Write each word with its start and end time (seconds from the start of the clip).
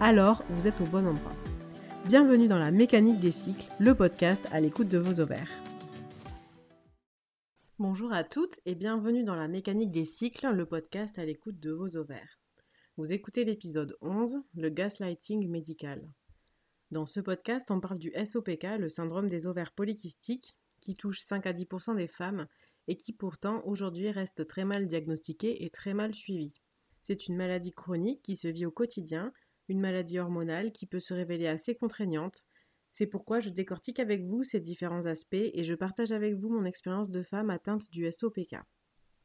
alors 0.00 0.42
vous 0.50 0.66
êtes 0.66 0.80
au 0.80 0.86
bon 0.86 1.06
endroit. 1.06 1.32
Bienvenue 2.06 2.48
dans 2.48 2.58
la 2.58 2.70
mécanique 2.70 3.20
des 3.20 3.30
cycles, 3.30 3.70
le 3.78 3.94
podcast 3.94 4.46
à 4.52 4.60
l'écoute 4.60 4.88
de 4.88 4.98
vos 4.98 5.20
ovaires. 5.20 5.50
Bonjour 7.78 8.12
à 8.12 8.24
toutes 8.24 8.58
et 8.66 8.74
bienvenue 8.74 9.24
dans 9.24 9.36
la 9.36 9.48
mécanique 9.48 9.90
des 9.90 10.04
cycles, 10.04 10.48
le 10.52 10.66
podcast 10.66 11.18
à 11.18 11.24
l'écoute 11.24 11.60
de 11.60 11.70
vos 11.72 11.96
ovaires. 11.96 12.40
Vous 12.96 13.12
écoutez 13.12 13.44
l'épisode 13.44 13.96
11, 14.00 14.38
le 14.54 14.68
gaslighting 14.68 15.48
médical. 15.48 16.12
Dans 16.90 17.06
ce 17.06 17.20
podcast, 17.20 17.70
on 17.70 17.80
parle 17.80 17.98
du 17.98 18.12
SOPK, 18.12 18.78
le 18.78 18.88
syndrome 18.88 19.28
des 19.28 19.46
ovaires 19.46 19.72
polykystiques, 19.72 20.54
qui 20.80 20.94
touche 20.94 21.20
5 21.20 21.46
à 21.46 21.52
10% 21.52 21.96
des 21.96 22.08
femmes 22.08 22.46
et 22.88 22.96
qui 22.96 23.12
pourtant 23.12 23.62
aujourd'hui 23.64 24.10
reste 24.10 24.46
très 24.46 24.64
mal 24.64 24.88
diagnostiqué 24.88 25.64
et 25.64 25.70
très 25.70 25.94
mal 25.94 26.14
suivi. 26.14 26.60
C'est 27.02 27.26
une 27.28 27.36
maladie 27.36 27.72
chronique 27.72 28.22
qui 28.22 28.36
se 28.36 28.48
vit 28.48 28.66
au 28.66 28.70
quotidien, 28.70 29.32
une 29.68 29.80
maladie 29.80 30.18
hormonale 30.18 30.72
qui 30.72 30.86
peut 30.86 31.00
se 31.00 31.14
révéler 31.14 31.46
assez 31.46 31.74
contraignante. 31.74 32.46
C'est 32.92 33.06
pourquoi 33.06 33.40
je 33.40 33.50
décortique 33.50 34.00
avec 34.00 34.24
vous 34.24 34.44
ces 34.44 34.60
différents 34.60 35.06
aspects 35.06 35.34
et 35.34 35.64
je 35.64 35.74
partage 35.74 36.12
avec 36.12 36.34
vous 36.34 36.50
mon 36.50 36.64
expérience 36.64 37.10
de 37.10 37.22
femme 37.22 37.50
atteinte 37.50 37.90
du 37.90 38.10
SOPK. 38.10 38.56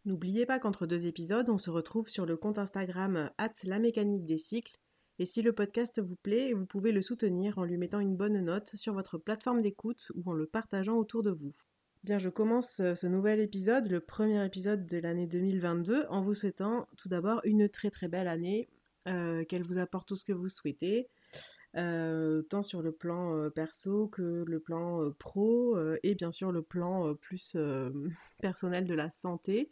N'oubliez 0.06 0.46
pas 0.46 0.60
qu'entre 0.60 0.86
deux 0.86 1.06
épisodes, 1.06 1.50
on 1.50 1.58
se 1.58 1.70
retrouve 1.70 2.08
sur 2.08 2.26
le 2.26 2.38
compte 2.38 2.58
Instagram 2.58 3.30
la 3.64 3.80
mécanique 3.80 4.26
des 4.26 4.38
cycles. 4.38 4.78
Et 5.20 5.26
si 5.26 5.42
le 5.42 5.52
podcast 5.52 6.00
vous 6.00 6.16
plaît, 6.16 6.54
vous 6.54 6.66
pouvez 6.66 6.94
le 6.94 7.02
soutenir 7.02 7.58
en 7.58 7.66
lui 7.66 7.78
mettant 7.78 8.00
une 8.00 8.16
bonne 8.16 8.40
note 8.40 8.74
sur 8.76 8.94
votre 8.94 9.18
plateforme 9.18 9.62
d'écoute 9.62 10.12
ou 10.16 10.30
en 10.30 10.34
le 10.34 10.46
partageant 10.46 10.96
autour 10.96 11.24
de 11.24 11.32
vous. 11.32 11.54
Bien, 12.04 12.20
je 12.20 12.30
commence 12.30 12.80
euh, 12.80 12.96
ce 12.96 13.06
nouvel 13.08 13.42
épisode, 13.42 13.90
le 13.90 14.00
premier 14.00 14.46
épisode 14.46 14.86
de 14.86 14.98
l'année 14.98 15.28
2022, 15.28 16.06
en 16.10 16.22
vous 16.22 16.36
souhaitant 16.36 16.88
tout 16.96 17.10
d'abord 17.10 17.42
une 17.44 17.68
très 17.68 17.90
très 17.90 18.08
belle 18.08 18.30
année, 18.30 18.70
euh, 19.08 19.44
qu'elle 19.46 19.64
vous 19.64 19.78
apporte 19.78 20.08
tout 20.08 20.16
ce 20.16 20.26
que 20.26 20.34
vous 20.34 20.50
souhaitez, 20.50 21.10
euh, 21.76 22.42
tant 22.44 22.64
sur 22.64 22.82
le 22.82 22.92
plan 22.92 23.50
perso 23.52 24.08
que 24.08 24.44
le 24.48 24.60
plan 24.60 25.12
pro, 25.20 25.78
et 26.04 26.16
bien 26.16 26.32
sûr 26.32 26.52
le 26.52 26.62
plan 26.62 27.14
plus 27.16 27.56
personnel 28.42 28.86
de 28.86 28.96
la 28.96 29.10
santé, 29.12 29.70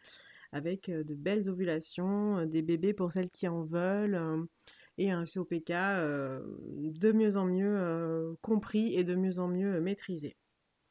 avec 0.52 0.90
de 0.90 1.16
belles 1.16 1.50
ovulations, 1.50 2.46
des 2.46 2.62
bébés 2.62 2.94
pour 2.94 3.12
celles 3.12 3.30
qui 3.30 3.48
en 3.48 3.64
veulent, 3.64 4.48
et 4.98 5.12
un 5.12 5.26
COPK 5.26 5.72
de 5.72 7.12
mieux 7.12 7.38
en 7.38 7.46
mieux 7.46 8.38
compris 8.42 8.96
et 8.96 9.04
de 9.04 9.16
mieux 9.16 9.40
en 9.40 9.48
mieux 9.48 9.82
maîtrisé. 9.82 10.36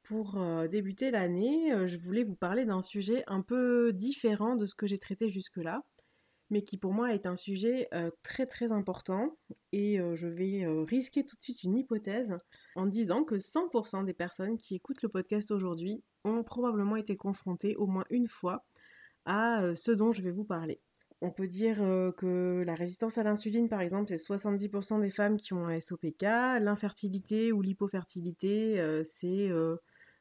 Pour 0.05 0.37
euh, 0.37 0.69
débuter 0.69 1.11
l'année, 1.11 1.72
euh, 1.72 1.87
je 1.87 1.97
voulais 1.97 2.25
vous 2.25 2.34
parler 2.34 2.67
d'un 2.67 2.83
sujet 2.83 3.25
un 3.27 3.41
peu 3.41 3.91
différent 3.95 4.55
de 4.55 4.67
ce 4.67 4.75
que 4.75 4.87
j'ai 4.87 4.98
traité 4.98 5.31
jusque-là, 5.31 5.83
mais 6.50 6.62
qui 6.62 6.77
pour 6.77 6.92
moi 6.92 7.14
est 7.14 7.27
un 7.27 7.37
sujet 7.37 7.89
très 8.23 8.47
très 8.47 8.70
important. 8.73 9.37
Et 9.73 9.98
je 10.14 10.27
vais 10.27 10.67
risquer 10.87 11.25
tout 11.25 11.37
de 11.37 11.42
suite 11.42 11.62
une 11.62 11.77
hypothèse 11.77 12.37
en 12.77 12.87
disant 12.87 13.25
que 13.25 13.37
100% 13.37 14.05
des 14.05 14.14
personnes 14.14 14.56
qui 14.56 14.75
écoutent 14.75 15.03
le 15.03 15.09
podcast 15.09 15.50
aujourd'hui 15.50 16.03
ont 16.25 16.43
probablement 16.43 16.97
été 16.97 17.16
confrontées 17.16 17.77
au 17.77 17.87
moins 17.87 18.04
une 18.10 18.28
fois 18.28 18.65
à 19.27 19.75
ce 19.75 19.91
dont 19.91 20.12
je 20.12 20.22
vais 20.22 20.31
vous 20.31 20.44
parler. 20.44 20.81
On 21.21 21.31
peut 21.31 21.47
dire 21.47 21.77
que 22.19 22.62
la 22.66 22.75
résistance 22.75 23.16
à 23.16 23.22
l'insuline, 23.22 23.69
par 23.71 23.81
exemple, 23.81 24.09
c'est 24.09 24.16
70% 24.16 25.00
des 25.00 25.10
femmes 25.10 25.38
qui 25.38 25.54
ont 25.54 25.66
un 25.66 25.81
SOPK. 25.81 26.22
L'infertilité 26.22 27.50
ou 27.53 27.62
l'hypofertilité, 27.62 29.03
c'est 29.04 29.50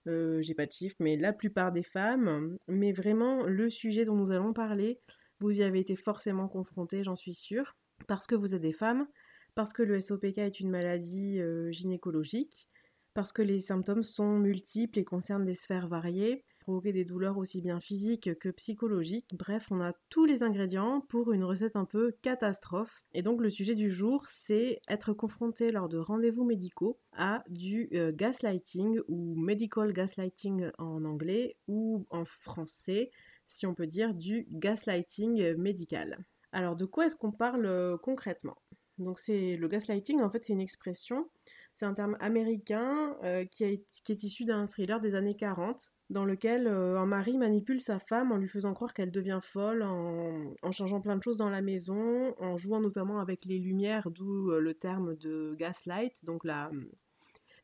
j'ai 0.05 0.53
pas 0.53 0.65
de 0.65 0.71
chiffres, 0.71 0.95
mais 0.99 1.17
la 1.17 1.33
plupart 1.33 1.73
des 1.73 1.83
femmes. 1.83 2.57
Mais 2.67 2.93
vraiment, 2.93 3.43
le 3.43 3.69
sujet 3.69 4.05
dont 4.05 4.15
nous 4.15 4.31
allons 4.31 4.53
parler, 4.53 4.99
vous 5.43 5.59
y 5.59 5.63
avez 5.63 5.79
été 5.81 5.95
forcément 5.95 6.47
confrontés, 6.47 7.03
j'en 7.03 7.17
suis 7.17 7.33
sûre, 7.33 7.75
parce 8.07 8.27
que 8.27 8.35
vous 8.35 8.55
êtes 8.55 8.61
des 8.61 8.71
femmes, 8.71 9.07
parce 9.55 9.73
que 9.73 9.83
le 9.83 9.99
SOPK 9.99 10.37
est 10.37 10.59
une 10.61 10.69
maladie 10.69 11.39
euh, 11.39 11.69
gynécologique, 11.71 12.69
parce 13.13 13.33
que 13.33 13.41
les 13.41 13.59
symptômes 13.59 14.03
sont 14.03 14.39
multiples 14.39 14.99
et 14.99 15.03
concernent 15.03 15.45
des 15.45 15.53
sphères 15.53 15.87
variées, 15.87 16.45
provoquer 16.61 16.93
des 16.93 17.03
douleurs 17.03 17.37
aussi 17.37 17.61
bien 17.61 17.81
physiques 17.81 18.39
que 18.39 18.49
psychologiques. 18.49 19.27
Bref, 19.33 19.67
on 19.69 19.81
a 19.81 19.91
tous 20.09 20.23
les 20.23 20.43
ingrédients 20.43 21.01
pour 21.09 21.33
une 21.33 21.43
recette 21.43 21.75
un 21.75 21.85
peu 21.85 22.15
catastrophe. 22.21 23.03
Et 23.13 23.21
donc 23.21 23.41
le 23.41 23.49
sujet 23.49 23.75
du 23.75 23.91
jour, 23.91 24.25
c'est 24.45 24.79
être 24.87 25.11
confronté 25.13 25.71
lors 25.71 25.89
de 25.89 25.97
rendez-vous 25.97 26.45
médicaux 26.45 26.97
à 27.11 27.43
du 27.49 27.89
euh, 27.93 28.13
gaslighting 28.15 29.01
ou 29.09 29.35
medical 29.35 29.91
gaslighting 29.91 30.69
en 30.77 31.03
anglais 31.03 31.57
ou 31.67 32.07
en 32.09 32.23
français, 32.23 33.11
si 33.53 33.65
on 33.65 33.75
peut 33.75 33.87
dire 33.87 34.13
du 34.13 34.47
gaslighting 34.51 35.55
médical. 35.55 36.25
Alors 36.51 36.75
de 36.75 36.85
quoi 36.85 37.07
est-ce 37.07 37.15
qu'on 37.15 37.31
parle 37.31 37.65
euh, 37.65 37.97
concrètement? 37.97 38.57
Donc 38.97 39.19
c'est 39.19 39.55
le 39.55 39.67
gaslighting 39.67 40.21
en 40.21 40.29
fait 40.29 40.45
c'est 40.45 40.53
une 40.53 40.61
expression 40.61 41.27
c'est 41.75 41.85
un 41.85 41.93
terme 41.93 42.17
américain 42.19 43.15
euh, 43.23 43.45
qui, 43.45 43.63
est 43.63 44.23
issu 44.23 44.45
d'un 44.45 44.67
thriller 44.67 45.01
des 45.01 45.15
années 45.15 45.35
40, 45.35 45.93
dans 46.09 46.25
lequel 46.25 46.67
euh, 46.67 46.99
un 46.99 47.05
mari 47.05 47.37
manipule 47.37 47.79
sa 47.79 47.99
femme 47.99 48.31
en 48.31 48.37
lui 48.37 48.47
faisant 48.47 48.73
croire 48.73 48.93
qu'elle 48.93 49.11
devient 49.11 49.39
folle, 49.41 49.81
en, 49.81 50.71
changeant 50.71 51.01
plein 51.01 51.15
de 51.15 51.23
choses 51.23 51.37
dans 51.37 51.49
la 51.49 51.61
maison, 51.61 52.35
en 52.39 52.57
jouant 52.57 52.79
notamment 52.79 53.19
avec 53.19 53.45
les 53.45 53.57
lumières, 53.57 54.11
d'où 54.11 54.51
euh, 54.51 54.59
le 54.59 54.75
terme 54.75 55.15
de 55.15 55.55
gaslight, 55.57 56.13
donc 56.23 56.43
la, 56.43 56.69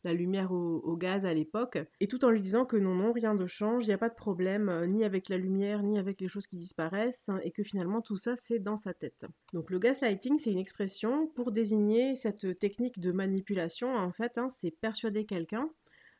la 0.03 0.13
lumière 0.13 0.51
au, 0.51 0.95
gaz 0.97 1.25
à 1.25 1.33
l'époque, 1.33 1.77
et 1.99 2.07
tout 2.07 2.23
en 2.25 2.29
lui 2.29 2.41
disant 2.41 2.65
que 2.65 2.77
non, 2.77 2.95
non, 2.95 3.11
rien 3.11 3.33
ne 3.33 3.47
change, 3.47 3.85
il 3.85 3.87
n'y 3.87 3.93
a 3.93 3.97
pas 3.97 4.09
de 4.09 4.15
problème, 4.15 4.69
euh, 4.69 4.85
ni 4.85 5.03
avec 5.03 5.29
la 5.29 5.37
lumière, 5.37 5.83
ni 5.83 5.97
avec 5.97 6.21
les 6.21 6.27
choses 6.27 6.47
qui 6.47 6.57
disparaissent, 6.57 7.29
hein, 7.29 7.39
et 7.43 7.51
que 7.51 7.63
finalement 7.63 8.01
tout 8.01 8.17
ça 8.17 8.35
c'est 8.43 8.59
dans 8.59 8.77
sa 8.77 8.93
tête. 8.93 9.25
Donc 9.53 9.69
le 9.69 9.79
gaslighting 9.79 10.39
c'est 10.39 10.51
une 10.51 10.57
expression 10.57 11.27
pour 11.27 11.51
désigner 11.51 12.15
cette 12.15 12.59
technique 12.59 12.99
de 12.99 13.11
manipulation, 13.11 13.95
en 13.95 14.11
fait, 14.11 14.37
hein, 14.37 14.49
c'est 14.57 14.71
persuader 14.71 15.25
quelqu'un 15.25 15.69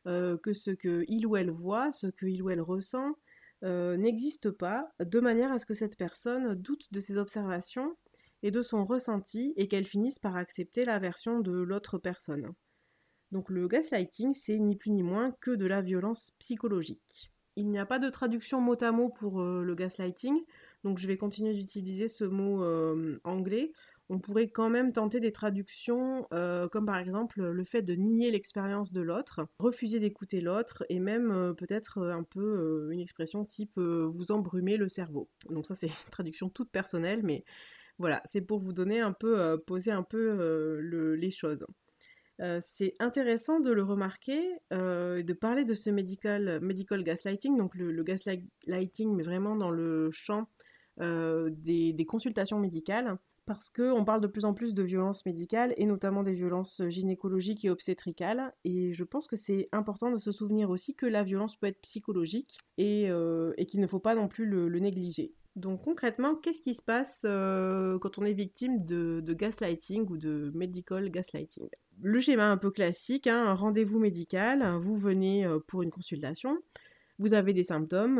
euh, 0.06 0.38
que 0.38 0.54
ce 0.54 0.70
qu'il 0.70 1.26
ou 1.26 1.36
elle 1.36 1.50
voit, 1.50 1.92
ce 1.92 2.06
qu'il 2.06 2.42
ou 2.42 2.50
elle 2.50 2.62
ressent, 2.62 3.16
euh, 3.62 3.98
n'existe 3.98 4.50
pas, 4.50 4.90
de 4.98 5.20
manière 5.20 5.52
à 5.52 5.58
ce 5.58 5.66
que 5.66 5.74
cette 5.74 5.98
personne 5.98 6.54
doute 6.54 6.90
de 6.92 7.00
ses 7.00 7.18
observations 7.18 7.96
et 8.42 8.50
de 8.50 8.62
son 8.62 8.86
ressenti, 8.86 9.52
et 9.56 9.68
qu'elle 9.68 9.84
finisse 9.84 10.18
par 10.18 10.36
accepter 10.36 10.86
la 10.86 10.98
version 10.98 11.40
de 11.40 11.52
l'autre 11.52 11.98
personne. 11.98 12.54
Donc 13.32 13.48
le 13.50 13.68
gaslighting, 13.68 14.34
c'est 14.34 14.58
ni 14.58 14.76
plus 14.76 14.90
ni 14.90 15.02
moins 15.02 15.32
que 15.40 15.52
de 15.52 15.66
la 15.66 15.82
violence 15.82 16.32
psychologique. 16.38 17.30
Il 17.56 17.68
n'y 17.68 17.78
a 17.78 17.86
pas 17.86 17.98
de 17.98 18.08
traduction 18.08 18.60
mot 18.60 18.82
à 18.82 18.92
mot 18.92 19.08
pour 19.08 19.40
euh, 19.40 19.62
le 19.62 19.74
gaslighting, 19.74 20.40
donc 20.84 20.98
je 20.98 21.06
vais 21.06 21.16
continuer 21.16 21.52
d'utiliser 21.52 22.08
ce 22.08 22.24
mot 22.24 22.64
euh, 22.64 23.20
anglais. 23.24 23.72
On 24.08 24.18
pourrait 24.18 24.48
quand 24.48 24.70
même 24.70 24.92
tenter 24.92 25.20
des 25.20 25.30
traductions 25.30 26.26
euh, 26.32 26.68
comme 26.68 26.86
par 26.86 26.96
exemple 26.96 27.42
le 27.42 27.64
fait 27.64 27.82
de 27.82 27.94
nier 27.94 28.30
l'expérience 28.30 28.92
de 28.92 29.00
l'autre, 29.00 29.46
refuser 29.60 30.00
d'écouter 30.00 30.40
l'autre 30.40 30.84
et 30.88 30.98
même 30.98 31.54
peut-être 31.56 31.98
un 32.08 32.24
peu 32.24 32.88
une 32.90 32.98
expression 32.98 33.44
type 33.44 33.78
vous 33.78 34.32
embrumer 34.32 34.76
le 34.76 34.88
cerveau. 34.88 35.28
Donc 35.48 35.66
ça 35.66 35.76
c'est 35.76 35.86
une 35.86 36.10
traduction 36.10 36.48
toute 36.48 36.70
personnelle 36.70 37.20
mais 37.22 37.44
voilà, 37.98 38.20
c'est 38.24 38.40
pour 38.40 38.58
vous 38.58 38.72
donner 38.72 38.98
un 38.98 39.12
peu, 39.12 39.58
poser 39.64 39.92
un 39.92 40.02
peu 40.02 40.80
les 40.80 41.30
choses. 41.30 41.64
Euh, 42.40 42.60
c'est 42.74 42.94
intéressant 43.00 43.60
de 43.60 43.70
le 43.70 43.82
remarquer, 43.82 44.40
euh, 44.72 45.22
de 45.22 45.32
parler 45.34 45.64
de 45.64 45.74
ce 45.74 45.90
medical, 45.90 46.60
medical 46.60 47.02
gaslighting, 47.04 47.56
donc 47.56 47.74
le, 47.74 48.02
gaslighting, 48.02 49.14
mais 49.14 49.22
vraiment 49.22 49.56
dans 49.56 49.70
le 49.70 50.10
champ 50.10 50.48
euh, 51.00 51.50
des, 51.52 52.06
consultations 52.08 52.58
médicales, 52.58 53.18
parce 53.44 53.68
qu'on 53.68 54.04
parle 54.04 54.22
de 54.22 54.26
plus 54.26 54.46
en 54.46 54.54
plus 54.54 54.72
de 54.72 54.82
violences 54.82 55.26
médicales, 55.26 55.74
et 55.76 55.84
notamment 55.84 56.22
des 56.22 56.32
violences 56.32 56.80
gynécologiques 56.88 57.64
et 57.64 57.70
obstétricales, 57.70 58.54
et 58.64 58.94
je 58.94 59.04
pense 59.04 59.26
que 59.26 59.36
c'est 59.36 59.68
important 59.72 60.10
de 60.10 60.18
se 60.18 60.32
souvenir 60.32 60.70
aussi 60.70 60.94
que 60.94 61.06
la 61.06 61.24
violence 61.24 61.56
peut 61.56 61.66
être 61.66 61.80
psychologique, 61.82 62.56
et, 62.78 63.10
qu'il 63.68 63.80
ne 63.80 63.86
faut 63.86 63.98
pas 64.00 64.14
non 64.14 64.28
plus 64.28 64.46
le 64.46 64.78
négliger. 64.78 65.34
Donc 65.60 65.82
concrètement, 65.82 66.36
qu'est-ce 66.36 66.62
qui 66.62 66.74
se 66.74 66.82
passe 66.82 67.20
quand 67.22 68.18
on 68.18 68.24
est 68.24 68.32
victime 68.32 68.84
de, 68.84 69.34
gaslighting 69.34 70.06
ou 70.08 70.16
de 70.16 70.50
medical 70.54 71.10
gaslighting? 71.10 71.68
Le 72.02 72.18
schéma 72.20 72.50
un 72.50 72.56
peu 72.56 72.70
classique, 72.70 73.26
hein, 73.26 73.44
un 73.46 73.54
rendez-vous 73.54 73.98
médical, 73.98 74.62
vous 74.80 74.96
venez 74.96 75.46
pour 75.68 75.82
une 75.82 75.90
consultation, 75.90 76.56
vous 77.18 77.34
avez 77.34 77.52
des 77.52 77.64
symptômes, 77.64 78.18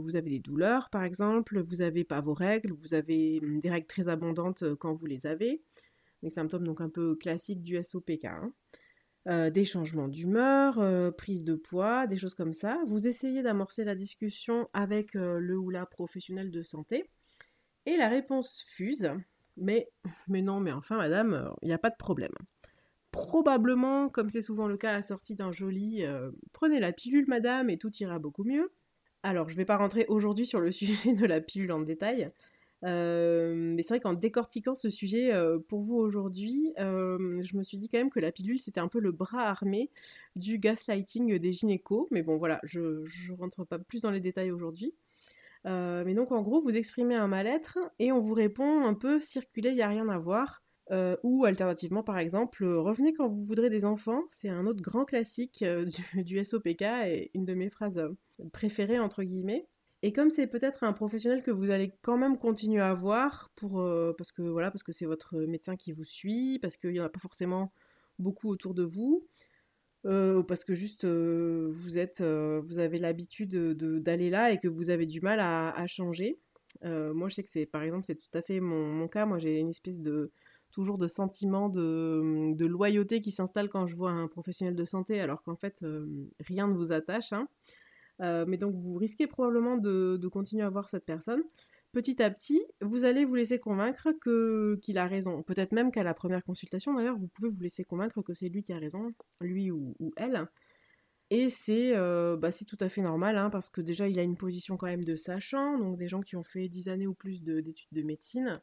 vous 0.00 0.16
avez 0.16 0.30
des 0.30 0.40
douleurs 0.40 0.90
par 0.90 1.04
exemple, 1.04 1.60
vous 1.60 1.76
n'avez 1.76 2.02
pas 2.02 2.20
vos 2.20 2.34
règles, 2.34 2.72
vous 2.72 2.92
avez 2.92 3.38
hum, 3.40 3.60
des 3.60 3.70
règles 3.70 3.86
très 3.86 4.08
abondantes 4.08 4.64
quand 4.80 4.94
vous 4.94 5.06
les 5.06 5.26
avez, 5.26 5.62
les 6.22 6.30
symptômes 6.30 6.64
donc 6.64 6.80
un 6.80 6.88
peu 6.88 7.14
classiques 7.14 7.62
du 7.62 7.82
SOPK. 7.82 8.24
Hein. 8.24 8.52
Euh, 9.28 9.50
des 9.50 9.66
changements 9.66 10.08
d'humeur, 10.08 10.78
euh, 10.78 11.10
prise 11.10 11.44
de 11.44 11.54
poids, 11.54 12.06
des 12.06 12.16
choses 12.16 12.34
comme 12.34 12.54
ça. 12.54 12.78
Vous 12.86 13.06
essayez 13.06 13.42
d'amorcer 13.42 13.84
la 13.84 13.94
discussion 13.94 14.70
avec 14.72 15.14
euh, 15.14 15.38
le 15.38 15.58
ou 15.58 15.68
la 15.68 15.84
professionnel 15.84 16.50
de 16.50 16.62
santé 16.62 17.04
et 17.84 17.98
la 17.98 18.08
réponse 18.08 18.64
fuse. 18.74 19.10
Mais, 19.58 19.90
mais 20.28 20.40
non, 20.40 20.60
mais 20.60 20.72
enfin, 20.72 20.96
madame, 20.96 21.52
il 21.60 21.68
n'y 21.68 21.74
a 21.74 21.78
pas 21.78 21.90
de 21.90 21.98
problème. 21.98 22.32
Probablement, 23.10 24.08
comme 24.08 24.30
c'est 24.30 24.40
souvent 24.40 24.66
le 24.66 24.78
cas, 24.78 24.94
assorti 24.94 25.34
d'un 25.34 25.52
joli 25.52 26.02
prenez 26.52 26.80
la 26.80 26.92
pilule, 26.92 27.26
madame, 27.28 27.68
et 27.68 27.76
tout 27.76 27.92
ira 27.96 28.18
beaucoup 28.18 28.44
mieux. 28.44 28.72
Alors, 29.22 29.48
je 29.48 29.54
ne 29.54 29.58
vais 29.58 29.66
pas 29.66 29.76
rentrer 29.76 30.06
aujourd'hui 30.08 30.46
sur 30.46 30.60
le 30.60 30.70
sujet 30.72 31.12
de 31.12 31.26
la 31.26 31.42
pilule 31.42 31.72
en 31.72 31.80
détail. 31.80 32.30
Mais 32.82 33.82
c'est 33.82 33.94
vrai 33.94 34.00
qu'en 34.00 34.14
décortiquant 34.14 34.74
ce 34.74 34.90
sujet 34.90 35.32
pour 35.68 35.82
vous 35.82 35.96
aujourd'hui, 35.96 36.72
je 36.78 37.56
me 37.56 37.62
suis 37.62 37.76
dit 37.76 37.88
quand 37.88 37.98
même 37.98 38.10
que 38.10 38.20
la 38.20 38.32
pilule 38.32 38.60
c'était 38.60 38.80
un 38.80 38.88
peu 38.88 39.00
le 39.00 39.12
bras 39.12 39.42
armé 39.42 39.90
du 40.36 40.58
gaslighting 40.58 41.38
des 41.38 41.52
gynécos. 41.52 42.08
Mais 42.10 42.22
bon 42.22 42.36
voilà, 42.38 42.60
je 42.64 42.80
ne 42.80 43.36
rentre 43.36 43.64
pas 43.64 43.78
plus 43.78 44.02
dans 44.02 44.10
les 44.10 44.20
détails 44.20 44.50
aujourd'hui. 44.50 44.94
mais 45.64 46.14
donc 46.14 46.32
en 46.32 46.42
gros, 46.42 46.62
vous 46.62 46.76
exprimez 46.76 47.14
un 47.14 47.28
mal-être 47.28 47.78
et 47.98 48.12
on 48.12 48.20
vous 48.20 48.34
répond 48.34 48.84
un 48.84 48.94
peu 48.94 49.20
circuler, 49.20 49.70
il 49.70 49.76
n'y 49.76 49.82
a 49.82 49.88
rien 49.88 50.08
à 50.08 50.18
voir. 50.18 50.62
ou 51.22 51.44
alternativement, 51.44 52.02
par 52.02 52.18
exemple, 52.18 52.64
revenez 52.64 53.12
quand 53.12 53.28
vous 53.28 53.44
voudrez 53.44 53.70
des 53.70 53.84
enfants. 53.84 54.22
C'est 54.32 54.48
un 54.48 54.66
autre 54.66 54.82
grand 54.82 55.04
classique 55.04 55.64
du, 55.64 56.24
du, 56.24 56.44
SOPK 56.44 56.82
et 56.82 57.30
une 57.34 57.44
de 57.44 57.54
mes 57.54 57.70
phrases 57.70 58.00
préférées 58.52 58.98
entre 58.98 59.22
guillemets. 59.22 59.66
Et 60.02 60.12
comme 60.12 60.30
c'est 60.30 60.46
peut-être 60.46 60.82
un 60.84 60.92
professionnel 60.94 61.42
que 61.42 61.50
vous 61.50 61.70
allez 61.70 61.92
quand 62.02 62.16
même 62.16 62.38
continuer 62.38 62.80
à 62.80 62.94
voir, 62.94 63.50
pour, 63.56 63.80
euh, 63.80 64.14
parce 64.16 64.32
que 64.32 64.42
voilà, 64.42 64.70
parce 64.70 64.82
que 64.82 64.92
c'est 64.92 65.04
votre 65.04 65.36
médecin 65.40 65.76
qui 65.76 65.92
vous 65.92 66.04
suit, 66.04 66.58
parce 66.60 66.76
qu'il 66.78 66.92
n'y 66.92 67.00
en 67.00 67.04
a 67.04 67.10
pas 67.10 67.20
forcément 67.20 67.72
beaucoup 68.18 68.48
autour 68.48 68.72
de 68.74 68.82
vous, 68.82 69.26
euh, 70.06 70.42
parce 70.42 70.64
que 70.64 70.74
juste 70.74 71.04
euh, 71.04 71.68
vous 71.72 71.98
êtes, 71.98 72.22
vous 72.22 72.78
avez 72.78 72.98
l'habitude 72.98 73.54
d'aller 74.02 74.30
là 74.30 74.52
et 74.52 74.58
que 74.58 74.68
vous 74.68 74.88
avez 74.88 75.06
du 75.06 75.20
mal 75.20 75.38
à, 75.40 75.86
changer. 75.86 76.38
moi, 76.82 77.28
je 77.28 77.34
sais 77.34 77.44
que 77.44 77.50
c'est, 77.50 77.66
par 77.66 77.82
exemple, 77.82 78.04
c'est 78.06 78.16
tout 78.16 78.38
à 78.38 78.42
fait 78.42 78.60
mon, 78.60 79.06
cas. 79.08 79.26
Moi, 79.26 79.38
j'ai 79.38 79.58
une 79.58 79.70
espèce 79.70 79.98
de 80.00 80.32
toujours 80.70 80.98
de 80.98 81.08
sentiment 81.08 81.68
de, 81.68 82.64
loyauté 82.66 83.20
qui 83.20 83.32
s'installe 83.32 83.68
quand 83.68 83.86
je 83.86 83.96
vois 83.96 84.12
un 84.12 84.28
professionnel 84.28 84.76
de 84.76 84.84
santé, 84.86 85.20
alors 85.20 85.42
qu'en 85.42 85.56
fait, 85.56 85.76
rien 86.40 86.68
ne 86.68 86.74
vous 86.74 86.92
attache. 86.92 87.34
Hein. 87.34 87.48
Euh, 88.20 88.44
mais 88.46 88.56
donc 88.56 88.74
vous 88.74 88.96
risquez 88.96 89.26
probablement 89.26 89.76
de, 89.76 90.28
continuer 90.28 90.62
à 90.62 90.70
voir 90.70 90.88
cette 90.88 91.04
personne. 91.04 91.42
Petit 91.92 92.22
à 92.22 92.30
petit, 92.30 92.62
vous 92.80 93.04
allez 93.04 93.24
vous 93.24 93.34
laisser 93.34 93.58
convaincre 93.58 94.12
que 94.20 94.78
qu'il 94.82 94.98
a 94.98 95.06
raison. 95.06 95.42
Peut-être 95.42 95.72
même 95.72 95.90
qu'à 95.90 96.04
la 96.04 96.14
première 96.14 96.44
consultation, 96.44 96.94
d'ailleurs, 96.94 97.18
vous 97.18 97.26
pouvez 97.28 97.48
vous 97.48 97.60
laisser 97.60 97.84
convaincre 97.84 98.22
que 98.22 98.32
c'est 98.32 98.48
lui 98.48 98.62
qui 98.62 98.72
a 98.72 98.78
raison, 98.78 99.12
lui 99.40 99.70
ou, 99.70 99.94
elle. 100.16 100.46
Et 101.30 101.50
c'est 101.50 101.96
euh, 101.96 102.36
bah, 102.36 102.50
tout 102.52 102.78
à 102.80 102.88
fait 102.88 103.02
normal, 103.02 103.36
hein, 103.38 103.50
parce 103.50 103.70
que 103.70 103.80
déjà, 103.80 104.08
il 104.08 104.18
a 104.18 104.22
une 104.22 104.36
position 104.36 104.76
quand 104.76 104.86
même 104.86 105.04
de 105.04 105.16
sachant, 105.16 105.78
donc 105.78 105.96
des 105.96 106.08
gens 106.08 106.22
qui 106.22 106.36
ont 106.36 106.44
fait 106.44 106.68
10 106.68 106.88
années 106.88 107.06
ou 107.06 107.14
plus 107.14 107.42
d'études 107.42 107.88
de, 107.92 108.02
médecine, 108.02 108.60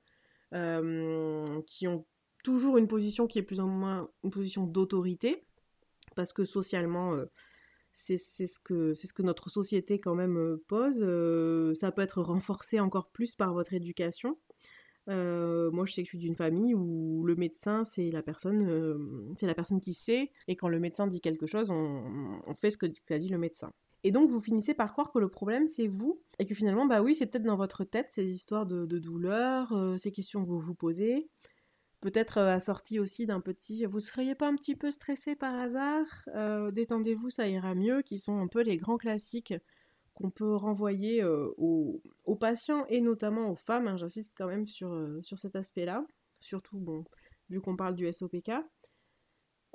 euh, 0.53 1.61
qui 1.65 1.87
ont 1.87 2.05
toujours 2.43 2.77
une 2.77 2.87
position 2.87 3.27
qui 3.27 3.39
est 3.39 3.43
plus 3.43 3.59
ou 3.59 3.67
moins 3.67 4.09
une 4.23 4.31
position 4.31 4.65
d'autorité, 4.65 5.43
parce 6.15 6.33
que 6.33 6.45
socialement, 6.45 7.17
c'est 7.97 8.17
ce, 8.17 8.59
que, 8.59 8.93
ce 8.93 9.11
que 9.11 9.23
notre 9.23 9.49
société 9.49 9.99
quand 9.99 10.15
même 10.15 10.37
euh, 10.37 10.63
pose. 10.67 10.99
Euh, 11.01 11.73
ça 11.73 11.91
peut 11.91 12.03
être 12.03 12.21
renforcé 12.21 12.79
encore 12.79 13.09
plus 13.09 13.35
par 13.35 13.53
votre 13.53 13.73
éducation. 13.73 14.37
Euh, 15.09 15.71
moi, 15.71 15.85
je 15.85 15.93
sais 15.93 16.01
que 16.03 16.05
je 16.05 16.11
suis 16.11 16.17
d'une 16.19 16.35
famille 16.35 16.75
où 16.75 17.23
le 17.25 17.35
médecin, 17.35 17.85
c'est 17.85 18.11
la 18.11 18.21
personne, 18.21 19.33
c'est 19.37 19.47
la 19.47 19.55
personne 19.55 19.79
qui 19.79 19.93
sait, 19.93 20.31
et 20.47 20.55
quand 20.57 20.67
le 20.67 20.79
médecin 20.79 21.07
dit 21.07 21.21
quelque 21.21 21.45
chose, 21.45 21.69
on, 21.69 22.53
fait 22.55 22.71
ce 22.71 22.77
que 22.77 22.85
dit 22.85 23.29
le 23.29 23.37
médecin. 23.37 23.71
Et 24.03 24.11
donc, 24.11 24.29
vous 24.29 24.41
finissez 24.41 24.73
par 24.73 24.91
croire 24.91 25.11
que 25.11 25.19
le 25.19 25.29
problème, 25.29 25.67
c'est 25.69 25.87
vous, 25.87 26.21
et 26.39 26.45
que 26.45 26.53
finalement, 26.53 26.85
bah 26.85 27.01
oui, 27.01 27.15
c'est 27.15 27.25
peut-être 27.25 27.45
dans 27.45 27.55
votre 27.55 27.85
tête 27.85 28.07
ces 28.09 28.29
histoires 28.29 28.65
de, 28.65 28.85
de 28.85 28.99
douleur, 28.99 29.73
ces 29.97 30.11
questions 30.11 30.43
que 30.43 30.49
vous 30.49 30.59
vous 30.59 30.75
posez, 30.75 31.29
peut-être 32.01 32.37
euh, 32.37 32.53
assorti 32.53 32.99
aussi 32.99 33.25
d'un 33.25 33.41
petit 33.41 33.85
vous 33.85 33.99
seriez 33.99 34.35
pas 34.35 34.47
un 34.47 34.55
petit 34.55 34.75
peu 34.75 34.91
stressé 34.91 35.35
par 35.35 35.55
hasard? 35.55 36.05
Euh, 36.35 36.71
détendez-vous 36.71 37.29
ça 37.29 37.47
ira 37.47 37.75
mieux 37.75 38.01
qui 38.01 38.19
sont 38.19 38.37
un 38.39 38.47
peu 38.47 38.61
les 38.61 38.77
grands 38.77 38.97
classiques 38.97 39.53
qu'on 40.13 40.31
peut 40.31 40.55
renvoyer 40.55 41.23
euh, 41.23 41.49
aux, 41.57 42.01
patients 42.39 42.85
et 42.87 43.01
notamment 43.01 43.51
aux 43.51 43.55
femmes 43.55 43.87
hein, 43.87 43.97
j'insiste 43.97 44.33
quand 44.37 44.47
même 44.47 44.67
sur, 44.67 44.95
sur 45.23 45.39
cet 45.39 45.55
aspect 45.55 45.85
là 45.85 46.05
surtout 46.39 46.77
bon 46.77 47.03
vu 47.49 47.61
qu'on 47.61 47.75
parle 47.75 47.95
du 47.95 48.11
SOPK 48.11 48.51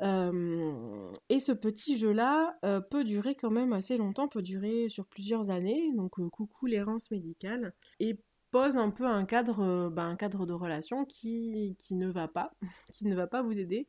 et 0.01 1.41
ce 1.41 1.53
petit 1.53 1.97
jeu 1.97 2.13
là 2.13 2.59
peut 2.91 3.05
durer 3.05 3.37
quand 3.37 3.51
même 3.51 3.73
assez 3.73 3.97
longtemps 3.97 4.27
peut 4.27 4.43
durer 4.43 4.89
sur 4.89 5.07
plusieurs 5.07 5.51
années. 5.51 5.93
Donc 5.95 6.19
coucou 6.31 6.67
l'errance 6.67 7.11
médicale. 7.13 7.73
Et 8.01 8.19
pose 8.53 8.77
un 8.77 8.91
peu 8.91 9.07
un 9.07 9.25
cadre, 9.25 9.61
euh, 9.61 9.91
bah, 9.91 10.15
de 10.15 10.53
relation 10.53 11.05
qui, 11.05 11.77
ne 11.91 12.09
va 12.09 12.29
pas, 12.29 12.53
qui 12.93 13.07
ne 13.07 13.17
va 13.17 13.27
pas 13.27 13.43
vous 13.43 13.59
aider 13.59 13.89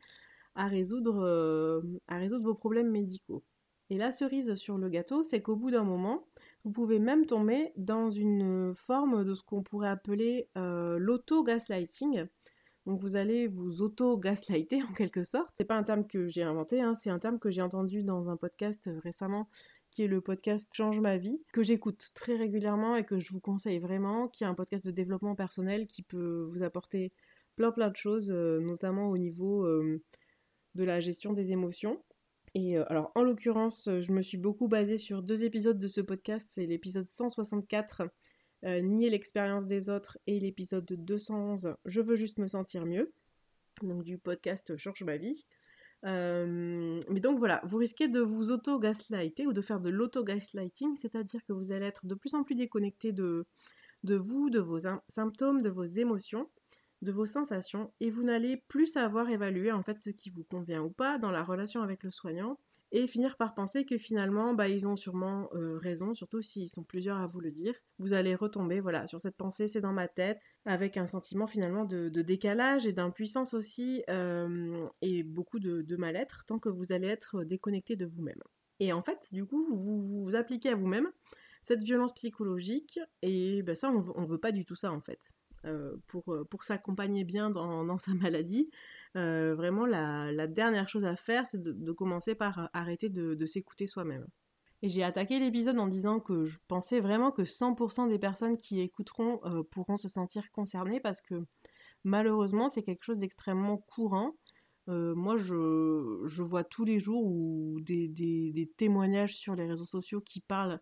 à 0.55 0.67
résoudre, 0.67 1.23
euh, 1.23 1.81
à 2.07 2.17
résoudre 2.17 2.45
vos 2.45 2.55
problèmes 2.55 2.89
médicaux. 2.89 3.43
Et 3.89 3.97
la 3.97 4.11
cerise 4.11 4.55
sur 4.55 4.77
le 4.77 4.89
gâteau, 4.89 5.21
c'est 5.23 5.41
qu'au 5.41 5.57
bout 5.57 5.69
d'un 5.69 5.83
moment, 5.83 6.25
vous 6.63 6.71
pouvez 6.71 6.97
même 6.97 7.25
tomber 7.25 7.73
dans 7.75 8.09
une 8.09 8.73
forme 8.73 9.25
de 9.25 9.35
ce 9.35 9.43
qu'on 9.43 9.61
pourrait 9.61 9.89
appeler 9.89 10.47
euh, 10.57 10.97
l'auto-gaslighting. 10.97 12.25
Donc 12.85 13.01
vous 13.01 13.17
allez 13.17 13.47
vous 13.47 13.81
auto-gaslighter 13.81 14.81
en 14.89 14.93
quelque 14.93 15.23
sorte. 15.23 15.51
C'est 15.57 15.65
pas 15.65 15.75
un 15.75 15.83
terme 15.83 16.07
que 16.07 16.27
j'ai 16.27 16.43
inventé, 16.43 16.81
hein, 16.81 16.95
c'est 16.95 17.09
un 17.09 17.19
terme 17.19 17.37
que 17.37 17.51
j'ai 17.51 17.61
entendu 17.61 18.03
dans 18.03 18.29
un 18.29 18.37
podcast 18.37 18.89
récemment 19.03 19.49
qui 19.93 20.01
est 20.01 20.07
le 20.07 20.21
podcast 20.21 20.67
Change 20.73 20.99
ma 20.99 21.17
vie, 21.17 21.43
que 21.53 21.61
j'écoute 21.61 22.09
très 22.15 22.35
régulièrement 22.35 22.95
et 22.95 23.05
que 23.05 23.19
je 23.19 23.31
vous 23.31 23.39
conseille 23.39 23.77
vraiment, 23.77 24.27
qui 24.27 24.43
est 24.43 24.47
un 24.47 24.55
podcast 24.55 24.83
de 24.83 24.89
développement 24.89 25.35
personnel 25.35 25.85
qui 25.85 26.01
peut 26.01 26.49
vous 26.51 26.63
apporter 26.63 27.11
plein 27.55 27.71
plein 27.71 27.89
de 27.89 27.95
choses, 27.95 28.31
euh, 28.31 28.59
notamment 28.59 29.11
au 29.11 29.19
niveau 29.19 29.63
euh, 29.65 30.01
de 30.73 30.83
la 30.83 30.99
gestion 30.99 31.31
des 31.33 31.51
émotions. 31.51 32.03
Et 32.55 32.75
euh, 32.75 32.85
alors 32.89 33.11
en 33.13 33.21
l'occurrence, 33.21 33.87
je 33.87 34.11
me 34.11 34.23
suis 34.23 34.37
beaucoup 34.37 34.67
basée 34.67 34.97
sur 34.97 35.21
deux 35.21 35.43
épisodes 35.43 35.77
de 35.77 35.87
ce 35.87 36.01
podcast, 36.01 36.49
c'est 36.51 36.65
l'épisode 36.65 37.07
164, 37.07 38.09
Nier 38.63 39.11
l'expérience 39.11 39.67
des 39.67 39.89
autres, 39.89 40.17
et 40.25 40.39
l'épisode 40.39 40.85
211, 40.85 41.75
Je 41.85 42.01
veux 42.01 42.15
juste 42.15 42.39
me 42.39 42.47
sentir 42.47 42.85
mieux, 42.87 43.13
donc 43.83 44.03
du 44.03 44.17
podcast 44.17 44.75
Change 44.77 45.03
ma 45.03 45.17
vie. 45.17 45.45
Euh, 46.05 47.01
mais 47.09 47.19
donc 47.19 47.39
voilà, 47.39 47.61
vous 47.65 47.77
risquez 47.77 48.07
de 48.07 48.19
vous 48.19 48.51
auto-gaslighter 48.51 49.47
ou 49.47 49.53
de 49.53 49.61
faire 49.61 49.79
de 49.79 49.89
l'auto-gaslighting, 49.89 50.97
c'est-à-dire 50.97 51.41
que 51.45 51.53
vous 51.53 51.71
allez 51.71 51.85
être 51.85 52.05
de 52.05 52.15
plus 52.15 52.33
en 52.33 52.43
plus 52.43 52.55
déconnecté 52.55 53.13
de, 53.13 53.45
de 54.03 54.15
vous, 54.15 54.49
de 54.49 54.59
vos 54.59 54.79
symptômes, 55.07 55.61
de 55.61 55.69
vos 55.69 55.85
émotions, 55.85 56.49
de 57.01 57.11
vos 57.11 57.25
sensations, 57.25 57.93
et 57.99 58.09
vous 58.09 58.23
n'allez 58.23 58.57
plus 58.67 58.87
savoir 58.87 59.29
évaluer 59.29 59.71
en 59.71 59.83
fait 59.83 59.99
ce 60.01 60.09
qui 60.09 60.29
vous 60.29 60.43
convient 60.43 60.81
ou 60.81 60.89
pas 60.89 61.17
dans 61.17 61.31
la 61.31 61.43
relation 61.43 61.81
avec 61.81 62.03
le 62.03 62.11
soignant, 62.11 62.59
et 62.93 63.07
finir 63.07 63.37
par 63.37 63.55
penser 63.55 63.85
que 63.85 63.97
finalement, 63.97 64.53
bah, 64.53 64.69
ils 64.69 64.87
ont 64.87 64.95
sûrement 64.95 65.49
euh, 65.55 65.79
raison, 65.79 66.13
surtout 66.13 66.43
s'ils 66.43 66.69
sont 66.69 66.83
plusieurs 66.83 67.17
à 67.17 67.25
vous 67.25 67.39
le 67.39 67.49
dire. 67.49 67.73
Vous 67.97 68.13
allez 68.13 68.35
retomber 68.35 68.79
voilà, 68.81 69.07
sur 69.07 69.19
cette 69.19 69.35
pensée, 69.35 69.67
c'est 69.67 69.81
dans 69.81 69.91
ma 69.91 70.07
tête, 70.07 70.39
avec 70.65 70.95
un 70.95 71.07
sentiment 71.07 71.47
finalement 71.47 71.85
de, 71.85 72.09
décalage 72.21 72.85
et 72.85 72.93
d'impuissance 72.93 73.55
aussi, 73.55 74.03
euh, 74.11 74.87
et 75.01 75.23
beaucoup 75.23 75.59
de, 75.59 75.95
mal-être, 75.95 76.45
tant 76.45 76.59
que 76.59 76.69
vous 76.69 76.91
allez 76.91 77.07
être 77.07 77.43
déconnecté 77.43 77.95
de 77.95 78.05
vous-même. 78.05 78.41
Et 78.79 78.93
en 78.93 79.01
fait, 79.01 79.27
du 79.31 79.43
coup, 79.43 79.75
vous 79.75 80.23
vous 80.23 80.35
appliquez 80.35 80.69
à 80.69 80.75
vous-même 80.75 81.09
cette 81.63 81.81
violence 81.81 82.13
psychologique, 82.13 82.99
et 83.23 83.63
bah, 83.63 83.73
ça, 83.73 83.89
on 83.89 84.21
ne 84.21 84.27
veut 84.27 84.37
pas 84.37 84.51
du 84.51 84.65
tout 84.65 84.75
ça 84.75 84.91
en 84.91 85.01
fait. 85.01 85.31
Euh, 85.65 85.95
pour, 86.07 86.25
pour 86.49 86.65
s'accompagner 86.65 87.23
bien 87.23 87.49
dans, 87.49 87.97
sa 87.97 88.13
maladie, 88.13 88.69
euh, 89.15 89.55
vraiment 89.55 89.85
la, 89.85 90.47
dernière 90.47 90.89
chose 90.89 91.05
à 91.05 91.15
faire, 91.15 91.47
c'est 91.47 91.61
de, 91.61 91.91
commencer 91.91 92.35
par 92.35 92.69
arrêter 92.73 93.09
de, 93.09 93.45
s'écouter 93.45 93.87
soi-même. 93.87 94.27
Et 94.81 94.89
j'ai 94.89 95.03
attaqué 95.03 95.39
l'épisode 95.39 95.79
en 95.79 95.87
disant 95.87 96.19
que 96.19 96.45
je 96.45 96.57
pensais 96.67 96.99
vraiment 96.99 97.31
que 97.31 97.43
100% 97.43 98.09
des 98.09 98.19
personnes 98.19 98.57
qui 98.57 98.81
écouteront 98.81 99.39
euh, 99.45 99.63
pourront 99.63 99.97
se 99.97 100.09
sentir 100.09 100.51
concernées 100.51 100.99
parce 100.99 101.21
que 101.21 101.45
malheureusement 102.03 102.67
c'est 102.67 102.83
quelque 102.83 103.03
chose 103.03 103.17
d'extrêmement 103.17 103.77
courant. 103.77 104.35
Euh, 104.89 105.15
moi 105.15 105.37
je, 105.37 106.41
vois 106.41 106.65
tous 106.65 106.83
les 106.83 106.99
jours 106.99 107.79
des, 107.79 108.09
des, 108.09 108.71
témoignages 108.75 109.37
sur 109.37 109.55
les 109.55 109.65
réseaux 109.65 109.85
sociaux 109.85 110.19
qui 110.19 110.41
parlent 110.41 110.81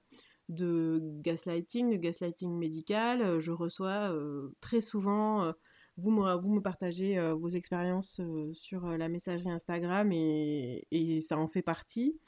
de 0.51 0.99
gaslighting, 1.21 1.91
de 1.91 1.97
gaslighting 1.97 2.57
médical. 2.57 3.39
Je 3.39 3.51
reçois 3.51 4.13
très 4.61 4.81
souvent 4.81 5.53
vous 5.97 6.11
me, 6.11 6.35
vous 6.35 6.53
me 6.53 6.61
partagez 6.61 7.17
euh, 7.17 7.33
vos 7.33 7.49
expériences 7.49 8.19
euh, 8.19 8.53
sur 8.53 8.85
euh, 8.85 8.97
la 8.97 9.09
messagerie 9.09 9.51
Instagram 9.51 10.11
et, 10.11 11.19
ça 11.21 11.37
en 11.37 11.47
fait 11.47 11.61
partie. 11.61 12.19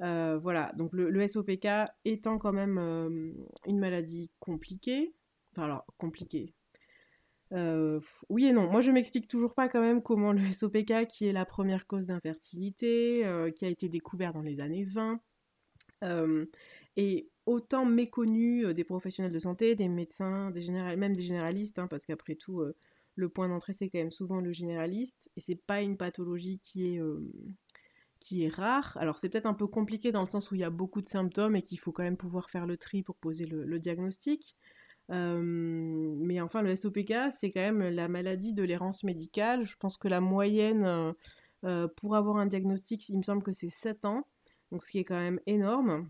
voilà, 0.00 0.72
donc 0.76 0.90
le, 0.92 1.28
SOPK 1.28 1.68
étant 2.04 2.38
quand 2.38 2.52
même 2.52 2.78
une 3.66 3.78
maladie 3.78 4.30
compliquée, 4.40 5.14
enfin 5.52 5.64
alors 5.64 5.84
compliquée, 5.98 6.54
oui 8.30 8.46
et 8.46 8.52
non. 8.52 8.70
Moi, 8.70 8.80
je 8.80 8.90
m'explique 8.90 9.28
toujours 9.28 9.54
pas 9.54 9.68
quand 9.68 9.80
même 9.80 10.02
comment 10.02 10.32
le 10.32 10.40
SOPK, 10.52 11.06
qui 11.08 11.26
est 11.26 11.32
la 11.32 11.44
première 11.44 11.86
cause 11.86 12.06
d'infertilité, 12.06 13.24
qui 13.56 13.64
a 13.64 13.68
été 13.68 13.88
découvert 13.88 14.32
dans 14.32 14.40
les 14.40 14.60
années 14.60 14.84
20, 14.84 15.20
est 16.96 17.28
autant 17.46 17.84
méconnu 17.84 18.72
des 18.74 18.84
professionnels 18.84 19.32
de 19.32 19.38
santé, 19.38 19.74
des 19.74 19.88
médecins, 19.88 20.50
des 20.50 20.70
même 20.70 21.16
des 21.16 21.22
généralistes, 21.22 21.78
hein, 21.78 21.88
parce 21.88 22.06
qu'après 22.06 22.34
tout, 22.36 22.62
le 23.14 23.28
point 23.28 23.48
d'entrée 23.48 23.72
c'est 23.72 23.88
quand 23.88 23.98
même 23.98 24.12
souvent 24.12 24.40
le 24.40 24.52
généraliste, 24.52 25.30
et 25.36 25.40
c'est 25.40 25.60
pas 25.66 25.82
une 25.82 25.96
pathologie 25.96 26.60
qui 26.62 26.86
est 26.86 27.00
qui 28.22 28.44
est 28.44 28.48
rare. 28.48 28.96
Alors 29.00 29.18
c'est 29.18 29.28
peut-être 29.28 29.46
un 29.46 29.54
peu 29.54 29.66
compliqué 29.66 30.12
dans 30.12 30.20
le 30.20 30.26
sens 30.26 30.50
où 30.50 30.54
il 30.54 30.60
y 30.60 30.64
a 30.64 30.70
beaucoup 30.70 31.02
de 31.02 31.08
symptômes 31.08 31.56
et 31.56 31.62
qu'il 31.62 31.78
faut 31.78 31.92
quand 31.92 32.04
même 32.04 32.16
pouvoir 32.16 32.50
faire 32.50 32.66
le 32.66 32.76
tri 32.76 33.02
pour 33.02 33.16
poser 33.16 33.46
le, 33.46 33.78
diagnostic. 33.78 34.56
Euh, 35.10 35.42
mais 35.42 36.40
enfin, 36.40 36.62
le 36.62 36.76
SOPK, 36.76 37.32
c'est 37.32 37.50
quand 37.50 37.60
même 37.60 37.82
la 37.82 38.08
maladie 38.08 38.52
de 38.52 38.62
l'errance 38.62 39.02
médicale. 39.04 39.66
Je 39.66 39.76
pense 39.76 39.96
que 39.96 40.08
la 40.08 40.20
moyenne 40.20 40.84
euh, 40.84 41.12
euh, 41.64 41.88
pour 41.96 42.16
avoir 42.16 42.36
un 42.36 42.46
diagnostic, 42.46 43.08
il 43.08 43.18
me 43.18 43.22
semble 43.22 43.42
que 43.42 43.52
c'est 43.52 43.70
7 43.70 44.04
ans, 44.04 44.26
donc 44.70 44.84
ce 44.84 44.90
qui 44.90 44.98
est 44.98 45.04
quand 45.04 45.20
même 45.20 45.40
énorme. 45.46 46.08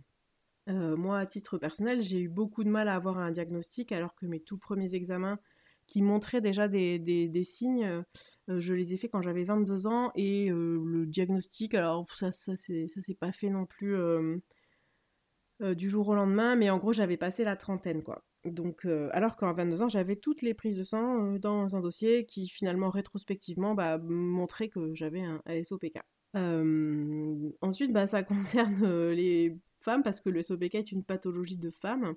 Moi, 0.68 1.18
à 1.18 1.26
titre 1.26 1.58
personnel, 1.58 2.02
j'ai 2.02 2.20
eu 2.20 2.28
beaucoup 2.28 2.64
de 2.64 2.68
mal 2.68 2.88
à 2.88 2.94
avoir 2.94 3.18
un 3.18 3.30
diagnostic 3.30 3.92
alors 3.92 4.14
que 4.14 4.26
mes 4.26 4.40
tout 4.40 4.58
premiers 4.58 4.94
examens 4.94 5.38
qui 5.86 6.02
montraient 6.02 6.40
déjà 6.40 6.68
des, 6.68 6.98
des 6.98 7.44
signes, 7.44 8.04
euh, 8.48 8.60
je 8.60 8.74
les 8.74 8.92
ai 8.92 8.96
fait 8.96 9.08
quand 9.08 9.22
j'avais 9.22 9.44
22 9.44 9.86
ans 9.86 10.10
et 10.14 10.50
euh, 10.50 10.82
le 10.84 11.06
diagnostic, 11.06 11.74
alors 11.74 12.06
ça, 12.16 12.32
ça 12.32 12.56
s'est 12.56 12.88
pas 13.18 13.32
fait 13.32 13.50
non 13.50 13.66
plus 13.66 13.94
euh, 13.94 14.38
du 15.60 15.88
jour 15.88 16.08
au 16.08 16.14
lendemain, 16.14 16.56
mais 16.56 16.70
en 16.70 16.78
gros 16.78 16.92
j'avais 16.92 17.16
passé 17.16 17.44
la 17.44 17.56
trentaine 17.56 18.02
quoi. 18.02 18.24
Donc, 18.44 18.86
alors 19.12 19.36
qu'à 19.36 19.52
22 19.52 19.82
ans, 19.82 19.88
j'avais 19.88 20.16
toutes 20.16 20.42
les 20.42 20.52
prises 20.52 20.76
de 20.76 20.82
sang 20.82 21.34
dans 21.34 21.76
un 21.76 21.80
dossier 21.80 22.26
qui 22.26 22.48
finalement 22.48 22.90
rétrospectivement 22.90 23.76
bah, 23.76 23.98
montrait 23.98 24.68
que 24.68 24.92
j'avais 24.94 25.20
un 25.20 25.40
SOPK. 25.62 26.00
ensuite, 26.34 27.92
bah, 27.92 28.08
ça 28.08 28.22
concerne 28.24 29.10
les 29.10 29.56
femmes 29.82 30.02
parce 30.02 30.20
que 30.20 30.30
le 30.30 30.42
SOPK 30.42 30.76
est 30.76 30.92
une 30.92 31.04
pathologie 31.04 31.56
de 31.56 31.70
femmes 31.70 32.14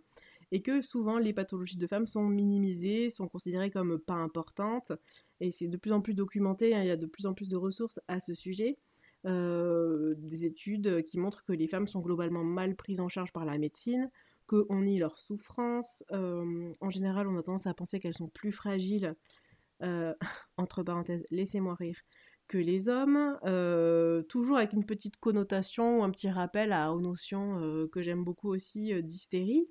et 0.51 0.61
que 0.61 0.81
souvent 0.81 1.17
les 1.17 1.33
pathologies 1.33 1.77
de 1.77 1.87
femmes 1.87 2.07
sont 2.07 2.23
minimisées, 2.23 3.09
sont 3.09 3.27
considérées 3.27 3.71
comme 3.71 3.97
pas 3.99 4.13
importantes, 4.13 4.91
et 5.39 5.51
c'est 5.51 5.67
de 5.67 5.77
plus 5.77 5.91
en 5.91 6.01
plus 6.01 6.13
documenté, 6.13 6.75
hein, 6.75 6.81
il 6.81 6.87
y 6.87 6.91
a 6.91 6.97
de 6.97 7.05
plus 7.05 7.25
en 7.25 7.33
plus 7.33 7.49
de 7.49 7.57
ressources 7.57 7.99
à 8.07 8.21
ce 8.21 8.33
sujet. 8.33 8.77
Euh, 9.25 10.13
des 10.17 10.45
études 10.45 11.03
qui 11.03 11.17
montrent 11.17 11.43
que 11.43 11.51
les 11.51 11.67
femmes 11.67 11.87
sont 11.87 11.99
globalement 11.99 12.43
mal 12.43 12.75
prises 12.75 12.99
en 12.99 13.09
charge 13.09 13.33
par 13.33 13.43
la 13.43 13.57
médecine, 13.57 14.11
qu'on 14.45 14.81
nie 14.81 14.99
leur 14.99 15.17
souffrance. 15.17 16.03
Euh, 16.11 16.71
en 16.79 16.89
général, 16.91 17.27
on 17.27 17.37
a 17.37 17.43
tendance 17.43 17.65
à 17.65 17.73
penser 17.73 17.99
qu'elles 17.99 18.13
sont 18.13 18.27
plus 18.27 18.51
fragiles, 18.51 19.15
euh, 19.81 20.13
entre 20.57 20.83
parenthèses, 20.83 21.25
laissez-moi 21.31 21.75
rire, 21.75 21.99
que 22.47 22.57
les 22.57 22.87
hommes, 22.87 23.37
toujours 24.29 24.57
avec 24.57 24.73
une 24.73 24.85
petite 24.85 25.17
connotation 25.17 25.99
ou 25.99 26.03
un 26.03 26.11
petit 26.11 26.29
rappel 26.29 26.71
à, 26.71 26.93
aux 26.93 27.01
notions 27.01 27.87
que 27.91 28.01
j'aime 28.01 28.23
beaucoup 28.23 28.49
aussi 28.49 28.93
d'hystérie. 29.03 29.67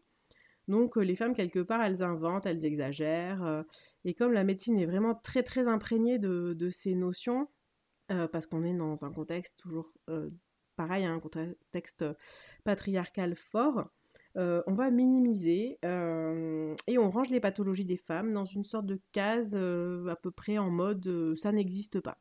Donc 0.69 0.97
les 0.97 1.15
femmes, 1.17 1.35
quelque 1.35 1.61
part, 1.61 1.83
elles 1.83 2.03
inventent, 2.03 2.47
elles 2.47 2.65
exagèrent. 2.65 3.65
et 4.05 4.15
comme 4.15 4.33
la 4.33 4.45
médecine 4.45 4.79
est 4.79 4.87
vraiment 4.87 5.15
très 5.15 5.43
très 5.43 5.69
imprégnée 5.69 6.19
de, 6.19 6.71
ces 6.71 6.95
notions, 6.95 7.49
parce 8.09 8.47
qu'on 8.47 8.65
est 8.65 8.75
dans 8.75 9.05
un 9.05 9.13
contexte 9.13 9.55
toujours 9.59 9.93
pareil, 10.77 11.05
un 11.05 11.21
contexte 11.21 12.05
patriarcal 12.65 13.37
fort, 13.37 13.89
on 14.37 14.75
va 14.75 14.91
minimiser 14.91 15.79
et 15.83 16.99
on 16.99 17.11
range 17.11 17.31
les 17.31 17.41
pathologies 17.41 17.85
des 17.85 17.99
femmes 17.99 18.33
dans 18.33 18.47
une 18.47 18.65
sorte 18.65 18.87
de 18.87 19.01
case 19.13 19.55
à 19.55 20.17
peu 20.17 20.31
près 20.31 20.59
en 20.59 20.71
mode 20.71 21.35
ça 21.37 21.53
n'existe 21.53 22.01
pas. 22.01 22.19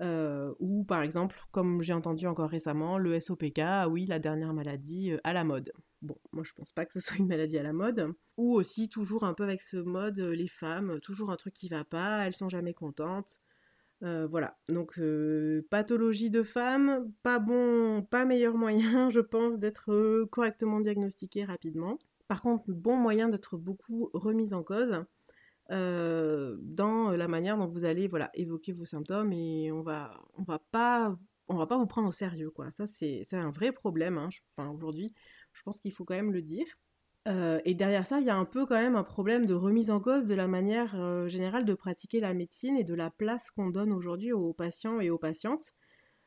Ou 0.00 0.84
par 0.84 1.02
exemple, 1.02 1.40
comme 1.52 1.82
j'ai 1.82 1.92
entendu 1.92 2.26
encore 2.26 2.50
récemment, 2.50 2.98
le 2.98 3.20
SOPK, 3.20 3.58
ah 3.60 3.88
oui, 3.88 4.06
la 4.06 4.18
dernière 4.18 4.54
maladie 4.54 5.12
à 5.24 5.32
la 5.32 5.44
mode. 5.44 5.72
Bon, 6.02 6.16
moi 6.32 6.44
je 6.44 6.52
pense 6.54 6.72
pas 6.72 6.86
que 6.86 6.92
ce 6.92 7.00
soit 7.00 7.18
une 7.18 7.28
maladie 7.28 7.58
à 7.58 7.62
la 7.62 7.72
mode. 7.72 8.14
Ou 8.36 8.54
aussi 8.54 8.88
toujours 8.88 9.24
un 9.24 9.34
peu 9.34 9.44
avec 9.44 9.60
ce 9.60 9.76
mode, 9.76 10.18
euh, 10.18 10.34
les 10.34 10.48
femmes, 10.48 11.00
toujours 11.00 11.30
un 11.30 11.36
truc 11.36 11.54
qui 11.54 11.68
va 11.68 11.84
pas, 11.84 12.26
elles 12.26 12.34
sont 12.34 12.48
jamais 12.48 12.74
contentes. 12.74 13.40
Euh, 14.02 14.26
voilà, 14.26 14.58
donc 14.70 14.98
euh, 14.98 15.66
pathologie 15.70 16.30
de 16.30 16.42
femme, 16.42 17.12
pas 17.22 17.38
bon, 17.38 18.02
pas 18.02 18.24
meilleur 18.24 18.56
moyen, 18.56 19.10
je 19.10 19.20
pense, 19.20 19.58
d'être 19.58 20.24
correctement 20.30 20.80
diagnostiqué 20.80 21.44
rapidement. 21.44 21.98
Par 22.26 22.40
contre, 22.42 22.72
bon 22.72 22.96
moyen 22.96 23.28
d'être 23.28 23.58
beaucoup 23.58 24.10
remise 24.14 24.54
en 24.54 24.62
cause 24.62 25.04
dans 25.70 27.10
la 27.10 27.28
manière 27.28 27.56
dont 27.56 27.68
vous 27.68 27.84
allez 27.84 28.08
voilà, 28.08 28.30
évoquer 28.34 28.72
vos 28.72 28.84
symptômes 28.84 29.32
et 29.32 29.70
on 29.72 29.82
va, 29.82 30.20
on 30.34 30.42
va 30.42 30.58
pas, 30.58 31.16
on 31.48 31.56
va 31.56 31.66
pas 31.66 31.78
vous 31.78 31.86
prendre 31.86 32.08
au 32.08 32.12
sérieux 32.12 32.50
quoi. 32.50 32.70
Ça 32.72 32.86
c'est 32.86 33.26
un 33.32 33.50
vrai 33.50 33.72
problème. 33.72 34.18
Hein. 34.18 34.28
Enfin, 34.56 34.70
aujourd'hui, 34.70 35.12
je 35.52 35.62
pense 35.62 35.80
qu'il 35.80 35.92
faut 35.92 36.04
quand 36.04 36.14
même 36.14 36.32
le 36.32 36.42
dire. 36.42 36.66
Euh, 37.28 37.60
et 37.64 37.74
derrière 37.74 38.06
ça, 38.06 38.20
il 38.20 38.26
y 38.26 38.30
a 38.30 38.36
un 38.36 38.44
peu 38.44 38.66
quand 38.66 38.76
même 38.76 38.96
un 38.96 39.04
problème 39.04 39.46
de 39.46 39.54
remise 39.54 39.90
en 39.90 40.00
cause 40.00 40.26
de 40.26 40.34
la 40.34 40.48
manière 40.48 40.98
euh, 40.98 41.28
générale 41.28 41.64
de 41.64 41.74
pratiquer 41.74 42.20
la 42.20 42.32
médecine 42.32 42.76
et 42.76 42.84
de 42.84 42.94
la 42.94 43.10
place 43.10 43.50
qu'on 43.50 43.68
donne 43.68 43.92
aujourd'hui 43.92 44.32
aux 44.32 44.54
patients 44.54 45.00
et 45.00 45.10
aux 45.10 45.18
patientes. 45.18 45.72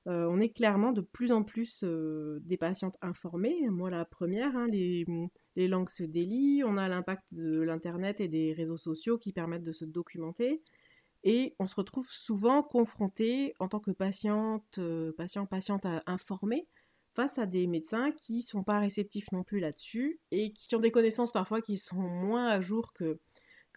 Euh, 0.08 0.28
on 0.30 0.40
est 0.40 0.50
clairement 0.50 0.92
de 0.92 1.02
plus 1.02 1.32
en 1.32 1.44
plus 1.44 1.84
des 1.84 2.58
patientes 2.58 2.98
informées. 3.02 3.70
Moi, 3.70 3.90
la 3.90 4.06
première, 4.06 4.56
hein, 4.56 4.68
les, 4.70 5.06
les, 5.56 5.68
langues 5.68 5.90
se 5.90 6.04
délient. 6.04 6.64
On 6.66 6.78
a 6.78 6.88
l'impact 6.90 7.24
de 7.32 7.62
l'Internet 7.62 8.20
et 8.20 8.28
des 8.28 8.54
réseaux 8.54 8.78
sociaux 8.78 9.18
qui 9.18 9.32
permettent 9.32 9.64
de 9.64 9.72
se 9.72 9.86
documenter. 9.86 10.62
Et 11.24 11.56
on 11.60 11.68
se 11.68 11.76
retrouve 11.76 12.10
souvent 12.10 12.64
confronté 12.64 13.54
en 13.60 13.70
tant 13.70 13.80
que 13.80 13.92
patiente, 13.92 14.80
patient, 15.16 15.46
patiente 15.46 15.86
informée 16.06 16.68
face 17.16 17.38
à 17.38 17.46
des 17.46 17.68
médecins 17.68 18.12
qui 18.12 18.42
sont 18.42 18.64
pas 18.64 18.80
réceptifs 18.80 19.32
non 19.32 19.44
plus 19.44 19.60
là-dessus 19.60 20.20
et 20.32 20.52
qui 20.54 20.76
ont 20.76 20.80
des 20.80 20.92
connaissances 20.92 21.32
parfois 21.32 21.62
qui 21.62 21.78
sont 21.78 22.02
moins 22.02 22.48
à 22.48 22.62
jour 22.62 22.94
que, 22.94 23.20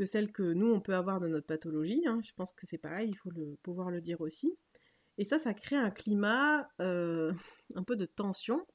celles 0.05 0.33
que 0.33 0.43
nous 0.43 0.69
on 0.73 0.81
peut 0.81 0.95
avoir 0.95 1.21
de 1.21 1.29
notre 1.29 1.47
pathologie. 1.47 2.03
Hein. 2.07 2.21
Je 2.23 2.33
pense 2.35 2.53
que 2.53 2.67
c'est 2.67 2.79
pareil, 2.79 3.11
il 3.11 3.17
faut 3.17 3.31
pouvoir 3.63 3.91
le 3.91 4.01
dire 4.01 4.21
aussi. 4.21 4.59
Et 5.19 5.25
ça, 5.25 5.39
ça 5.39 5.55
crée 5.55 5.77
un 5.77 5.91
climat 5.91 6.69
euh, 6.81 7.33
un 7.75 7.83
peu 7.83 7.97
de 7.97 8.07
tension. 8.07 8.67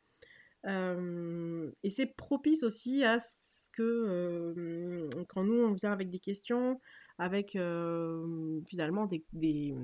Euh, 0.67 1.71
et 1.83 1.89
c'est 1.89 2.05
propice 2.05 2.63
aussi 2.63 3.03
à 3.03 3.19
ce 3.19 3.69
que 3.71 3.81
euh, 3.81 5.10
quand 5.29 5.43
nous 5.43 5.60
on 5.60 5.74
vient 5.74 5.91
avec 5.91 6.10
des 6.12 6.19
questions, 6.19 6.79
avec 7.17 7.51
finalement 8.67 9.05
des, 9.05 9.25
des, 9.33 9.75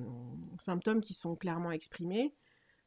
symptômes 0.59 1.01
qui 1.01 1.13
sont 1.13 1.35
clairement 1.35 1.71
exprimés, 1.71 2.35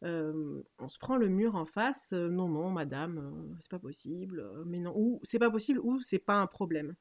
on 0.03 0.89
se 0.89 0.99
prend 0.99 1.17
le 1.17 1.29
mur 1.29 1.57
en 1.57 1.67
face, 1.67 2.13
non, 2.13 2.49
non, 2.49 2.71
madame, 2.71 3.57
c'est 3.61 3.71
pas 3.71 3.79
possible, 3.79 4.45
mais 4.67 4.79
non, 4.79 4.93
ou 4.97 5.21
c'est 5.23 5.39
pas 5.39 5.51
possible, 5.51 5.81
ou 5.81 6.01
c'est 6.01 6.19
pas 6.19 6.37
un 6.37 6.47
problème. 6.47 6.95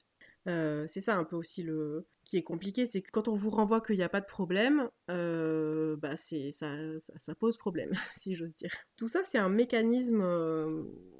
c'est 0.45 1.01
ça 1.01 1.15
un 1.15 1.23
peu 1.23 1.35
aussi 1.35 1.63
le 1.63 2.07
qui 2.29 2.37
est 2.37 2.43
compliqué, 2.43 2.85
c'est 2.85 3.01
que 3.01 3.09
quand 3.09 3.27
on 3.27 3.35
vous 3.35 3.49
renvoie 3.49 3.81
qu'il 3.81 3.95
n'y 3.95 4.03
a 4.03 4.09
pas 4.09 4.21
de 4.21 4.25
problème, 4.27 4.89
bah 5.07 6.15
c'est 6.17 6.51
ça, 6.51 6.75
ça, 7.17 7.33
pose 7.35 7.57
problème, 7.57 7.91
si 8.17 8.35
j'ose 8.35 8.55
dire. 8.55 8.71
Tout 8.97 9.07
ça, 9.07 9.23
c'est 9.23 9.39
un 9.39 9.49
mécanisme 9.49 10.23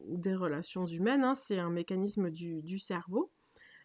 des 0.08 0.36
relations 0.36 0.86
humaines, 0.86 1.24
hein, 1.24 1.36
c'est 1.36 1.58
un 1.58 1.72
mécanisme 1.72 2.30
du, 2.30 2.62
du 2.62 2.78
cerveau. 2.78 3.32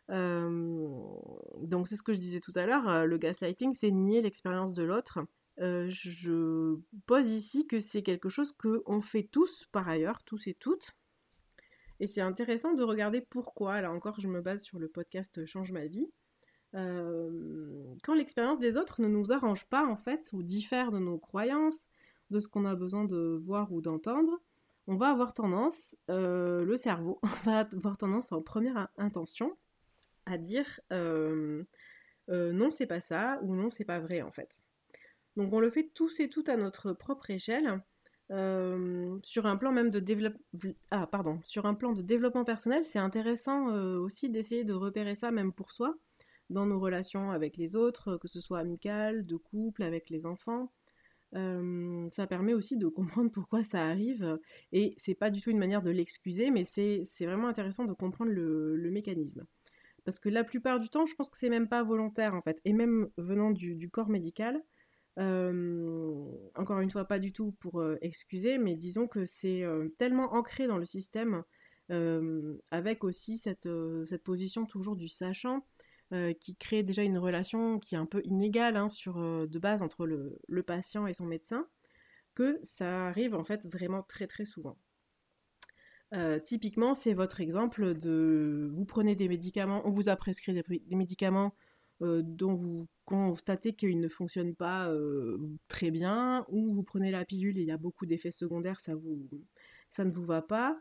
donc 0.08 1.88
c'est 1.88 1.96
ce 1.96 2.02
que 2.02 2.12
je 2.12 2.18
disais 2.18 2.40
tout 2.40 2.52
à 2.56 2.66
l'heure, 2.66 3.06
le 3.06 3.16
gaslighting, 3.16 3.74
c'est 3.74 3.90
nier 3.90 4.20
l'expérience 4.20 4.74
de 4.74 4.82
l'autre 4.82 5.20
je 5.58 6.76
pose 7.06 7.30
ici 7.30 7.66
que 7.66 7.80
c'est 7.80 8.02
quelque 8.02 8.28
chose 8.28 8.52
qu'on 8.52 9.00
fait 9.00 9.22
tous 9.22 9.66
par 9.72 9.88
ailleurs, 9.88 10.22
tous 10.24 10.46
et 10.46 10.54
toutes. 10.54 10.96
Et 12.00 12.06
c'est 12.06 12.20
intéressant 12.20 12.74
de 12.74 12.82
regarder 12.82 13.20
pourquoi. 13.20 13.80
Là 13.80 13.92
encore, 13.92 14.18
je 14.20 14.26
me 14.26 14.40
base 14.40 14.62
sur 14.62 14.78
le 14.78 14.88
podcast 14.88 15.46
Change 15.46 15.70
ma 15.70 15.86
vie. 15.86 16.10
Quand 16.74 18.14
l'expérience 18.14 18.58
des 18.58 18.76
autres 18.76 19.00
ne 19.00 19.08
nous 19.08 19.32
arrange 19.32 19.64
pas 19.66 19.86
en 19.86 19.96
fait, 19.96 20.30
ou 20.32 20.42
diffère 20.42 20.90
de 20.90 20.98
nos 20.98 21.18
croyances, 21.18 21.88
de 22.30 22.40
ce 22.40 22.48
qu'on 22.48 22.64
a 22.64 22.74
besoin 22.74 23.04
de 23.04 23.40
voir 23.44 23.72
ou 23.72 23.80
d'entendre, 23.80 24.40
on 24.86 24.96
va 24.96 25.10
avoir 25.10 25.34
tendance, 25.34 25.96
le 26.08 26.76
cerveau 26.76 27.20
va 27.44 27.60
avoir 27.60 27.96
tendance 27.96 28.32
en 28.32 28.42
première 28.42 28.88
intention 28.98 29.56
à 30.26 30.36
dire 30.36 30.80
non 30.90 32.70
c'est 32.70 32.86
pas 32.86 33.00
ça 33.00 33.38
ou 33.42 33.54
non 33.54 33.70
c'est 33.70 33.84
pas 33.84 34.00
vrai 34.00 34.22
en 34.22 34.32
fait. 34.32 34.50
Donc 35.36 35.52
on 35.52 35.60
le 35.60 35.70
fait 35.70 35.90
tous 35.94 36.20
et 36.20 36.28
toutes 36.28 36.48
à 36.48 36.56
notre 36.56 36.92
propre 36.92 37.30
échelle. 37.30 37.80
Euh, 38.30 39.18
sur 39.22 39.44
un 39.44 39.58
plan 39.58 39.70
même 39.70 39.90
de 39.90 40.00
développement 40.00 40.40
ah, 40.90 41.06
pardon 41.06 41.40
sur 41.42 41.66
un 41.66 41.74
plan 41.74 41.92
de 41.92 42.00
développement 42.00 42.46
personnel 42.46 42.86
c'est 42.86 42.98
intéressant 42.98 43.68
euh, 43.68 43.98
aussi 43.98 44.30
d'essayer 44.30 44.64
de 44.64 44.72
repérer 44.72 45.14
ça 45.14 45.30
même 45.30 45.52
pour 45.52 45.72
soi 45.72 45.94
dans 46.50 46.66
nos 46.66 46.78
relations 46.78 47.30
avec 47.30 47.56
les 47.56 47.76
autres 47.76 48.16
que 48.16 48.28
ce 48.28 48.40
soit 48.40 48.58
amicales 48.58 49.26
de 49.26 49.36
couple 49.36 49.82
avec 49.82 50.10
les 50.10 50.26
enfants. 50.26 50.72
Euh, 51.34 52.08
ça 52.12 52.26
permet 52.26 52.54
aussi 52.54 52.76
de 52.76 52.86
comprendre 52.88 53.30
pourquoi 53.30 53.64
ça 53.64 53.84
arrive. 53.86 54.38
Et 54.72 54.94
c'est 54.98 55.14
pas 55.14 55.30
du 55.30 55.40
tout 55.40 55.50
une 55.50 55.58
manière 55.58 55.82
de 55.82 55.90
l'excuser 55.90 56.50
mais 56.50 56.64
c'est 56.64 57.04
vraiment 57.20 57.48
intéressant 57.48 57.84
de 57.84 57.92
comprendre 57.92 58.32
le 58.32 58.90
mécanisme. 58.90 59.46
Parce 60.04 60.18
que 60.18 60.28
la 60.28 60.44
plupart 60.44 60.80
du 60.80 60.88
temps, 60.88 61.06
je 61.06 61.14
pense 61.14 61.30
que 61.30 61.38
c'est 61.38 61.48
même 61.48 61.68
pas 61.68 61.82
volontaire 61.82 62.34
en 62.34 62.42
fait, 62.42 62.60
et 62.64 62.72
même 62.72 63.08
venant 63.16 63.50
du, 63.50 63.88
corps 63.90 64.08
médical. 64.08 64.62
encore 65.16 66.80
une 66.80 66.90
fois, 66.90 67.06
pas 67.06 67.18
du 67.18 67.32
tout 67.32 67.52
pour 67.60 67.82
excuser, 68.02 68.58
mais 68.58 68.76
disons 68.76 69.08
que 69.08 69.24
c'est 69.24 69.64
tellement 69.98 70.34
ancré 70.34 70.66
dans 70.66 70.78
le 70.78 70.84
système, 70.84 71.42
avec 71.88 73.02
aussi 73.04 73.38
cette, 73.38 73.68
cette, 74.06 74.22
position 74.22 74.66
toujours 74.66 74.96
du 74.96 75.08
sachant, 75.08 75.66
qui 76.40 76.54
crée 76.56 76.84
déjà 76.84 77.02
une 77.02 77.18
relation 77.18 77.80
qui 77.80 77.96
est 77.96 77.98
un 77.98 78.06
peu 78.06 78.22
inégale 78.24 78.76
hein, 78.76 78.88
sur, 78.88 79.16
de 79.16 79.58
base 79.58 79.82
entre 79.82 80.06
le, 80.06 80.62
patient 80.62 81.06
et 81.06 81.14
son 81.14 81.26
médecin, 81.26 81.66
que 82.34 82.60
ça 82.62 83.08
arrive 83.08 83.34
en 83.34 83.44
fait 83.44 83.66
vraiment 83.66 84.02
très 84.02 84.26
très 84.26 84.44
souvent. 84.44 84.78
Euh, 86.14 86.38
typiquement, 86.38 86.94
c'est 86.94 87.14
votre 87.14 87.40
exemple 87.40 87.94
de 87.94 88.70
vous 88.72 88.84
prenez 88.84 89.16
des 89.16 89.28
médicaments, 89.28 89.82
on 89.84 89.90
vous 89.90 90.08
a 90.08 90.16
prescrit 90.16 90.52
des, 90.52 90.96
médicaments 90.96 91.54
euh, 92.02 92.22
dont 92.24 92.54
vous 92.54 92.86
constatez 93.04 93.74
qu'ils 93.74 93.98
ne 93.98 94.08
fonctionnent 94.08 94.54
pas 94.54 94.88
euh, 94.90 95.38
très 95.66 95.90
bien, 95.90 96.44
ou 96.48 96.72
vous 96.72 96.84
prenez 96.84 97.10
la 97.10 97.24
pilule 97.24 97.58
et 97.58 97.62
il 97.62 97.66
y 97.66 97.72
a 97.72 97.78
beaucoup 97.78 98.06
d'effets 98.06 98.30
secondaires, 98.30 98.80
ça, 98.80 98.94
vous, 98.94 99.28
ça 99.90 100.04
ne 100.04 100.12
vous 100.12 100.24
va 100.24 100.42
pas. 100.42 100.78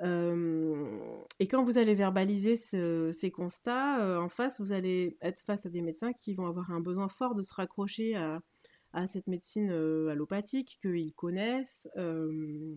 Et 0.00 1.48
quand 1.48 1.64
vous 1.64 1.78
allez 1.78 1.94
verbaliser 1.94 2.56
ces 2.56 3.30
constats, 3.30 4.20
en 4.20 4.28
face, 4.28 4.60
vous 4.60 4.72
allez 4.72 5.16
être 5.20 5.40
face 5.42 5.64
à 5.66 5.68
des 5.70 5.80
médecins 5.80 6.12
qui 6.12 6.34
vont 6.34 6.46
avoir 6.46 6.70
un 6.70 6.80
besoin 6.80 7.08
fort 7.08 7.34
de 7.34 7.42
se 7.42 7.54
raccrocher 7.54 8.16
à, 8.16 8.40
cette 9.06 9.26
médecine 9.26 9.70
euh, 9.70 10.08
allopathique 10.08 10.78
qu'ils 10.82 11.14
connaissent 11.14 11.88
euh, 11.96 12.74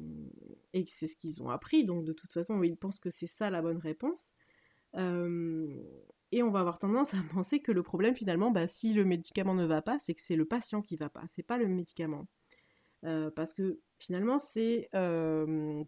et 0.72 0.86
que 0.86 0.92
c'est 0.92 1.08
ce 1.08 1.18
qu'ils 1.18 1.44
ont 1.44 1.50
appris. 1.50 1.84
Donc 1.84 2.06
de 2.06 2.14
toute 2.14 2.32
façon, 2.32 2.64
ils 2.64 2.78
pensent 2.78 3.00
que 3.00 3.10
c'est 3.10 3.28
ça 3.28 3.50
la 3.50 3.62
bonne 3.62 3.80
réponse. 3.80 4.32
Euh, 4.96 5.68
et 6.32 6.44
on 6.44 6.52
va 6.52 6.62
avoir 6.62 6.80
tendance 6.80 7.14
à 7.14 7.18
penser 7.34 7.60
que 7.60 7.72
le 7.72 7.84
problème 7.84 8.16
finalement, 8.16 8.52
bah, 8.52 8.68
si 8.68 8.94
le 8.94 9.06
médicament 9.06 9.56
ne 9.56 9.66
va 9.66 9.82
pas, 9.82 10.00
c'est 10.00 10.14
que 10.14 10.22
c'est 10.22 10.36
le 10.36 10.46
patient 10.46 10.82
qui 10.82 10.96
va 10.96 11.10
pas, 11.10 11.24
c'est 11.30 11.44
pas 11.44 11.58
le 11.58 11.68
médicament. 11.68 12.28
Parce 13.36 13.54
que 13.54 13.80
finalement, 14.00 14.40
c'est 14.40 14.90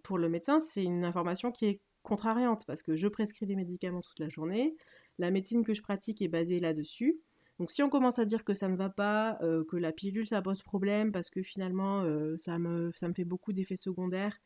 pour 0.03 0.17
le 0.17 0.29
médecin, 0.29 0.61
c'est 0.69 0.83
une 0.83 1.03
information 1.03 1.51
qui 1.51 1.65
est 1.65 1.81
contrariante 2.07 2.65
parce 2.65 2.81
que 2.81 2.95
je 2.95 3.07
prescris 3.07 3.45
des 3.45 3.55
médicaments 3.55 4.01
toute 4.01 4.19
la 4.19 4.29
journée, 4.29 4.75
la 5.19 5.29
médecine 5.29 5.63
que 5.63 5.73
je 5.73 5.81
pratique 5.81 6.21
est 6.21 6.27
basée 6.27 6.59
là-dessus. 6.59 7.19
Donc 7.59 7.71
si 7.71 7.81
on 7.81 7.89
commence 7.89 8.19
à 8.19 8.25
dire 8.25 8.43
que 8.43 8.53
ça 8.53 8.69
ne 8.69 8.75
va 8.75 8.89
pas, 8.89 9.37
euh, 9.41 9.63
que 9.65 9.77
la 9.77 9.91
pilule 9.91 10.27
ça 10.27 10.41
pose 10.41 10.61
problème 10.61 11.11
parce 11.11 11.29
que 11.29 11.41
finalement 11.41 12.01
euh, 12.03 12.37
ça, 12.37 12.59
me, 12.59 12.91
ça 12.93 13.07
me 13.07 13.13
fait 13.13 13.25
beaucoup 13.25 13.51
d'effets 13.51 13.75
secondaires, 13.75 14.39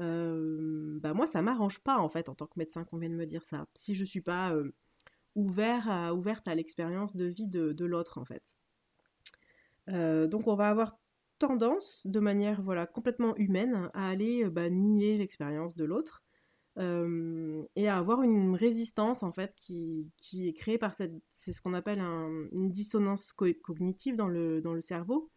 euh, 0.00 0.98
bah 1.00 1.12
moi 1.12 1.26
ça 1.26 1.42
m'arrange 1.42 1.80
pas 1.80 1.98
en 1.98 2.08
fait 2.08 2.28
en 2.28 2.34
tant 2.34 2.46
que 2.46 2.58
médecin 2.58 2.84
qu'on 2.84 2.98
vient 2.98 3.10
de 3.10 3.14
me 3.14 3.26
dire 3.26 3.44
ça. 3.44 3.66
Si 3.74 3.94
je 3.94 4.04
suis 4.04 4.20
pas 4.20 4.54
ouvert 5.34 6.12
ouverte 6.14 6.46
à 6.46 6.54
l'expérience 6.54 7.16
de 7.16 7.24
vie 7.26 7.48
de, 7.48 7.84
l'autre 7.84 8.18
en 8.18 8.24
fait. 8.24 8.42
donc 10.28 10.46
on 10.46 10.54
va 10.54 10.68
avoir 10.68 10.98
tendance 11.42 12.02
de 12.04 12.20
manière 12.20 12.62
voilà 12.62 12.86
complètement 12.86 13.34
humaine 13.36 13.90
à 13.94 14.08
aller 14.08 14.44
bah, 14.44 14.70
nier 14.70 15.16
l'expérience 15.16 15.74
de 15.74 15.84
l'autre 15.84 16.22
et 16.78 17.88
à 17.88 17.98
avoir 17.98 18.22
une 18.22 18.54
résistance 18.54 19.22
en 19.22 19.32
fait 19.32 19.52
qui, 19.56 20.10
est 20.32 20.54
créée 20.54 20.78
par 20.78 20.94
cette, 20.94 21.12
c'est 21.28 21.52
ce 21.52 21.60
qu'on 21.60 21.74
appelle 21.74 21.98
une 21.98 22.70
dissonance 22.70 23.32
cognitive 23.32 24.16
dans 24.16 24.28
le, 24.28 24.62
dans 24.62 24.72
le 24.72 24.80
cerveau. 24.80 25.30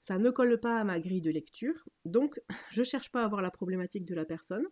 Ça 0.00 0.18
ne 0.18 0.30
colle 0.30 0.60
pas 0.60 0.80
à 0.80 0.84
ma 0.84 1.00
grille 1.00 1.22
de 1.22 1.30
lecture, 1.30 1.88
donc 2.04 2.38
je 2.72 2.82
cherche 2.82 3.10
pas 3.10 3.24
à 3.24 3.28
voir 3.28 3.40
la 3.40 3.50
problématique 3.50 4.04
de 4.04 4.14
la 4.14 4.26
personne, 4.26 4.66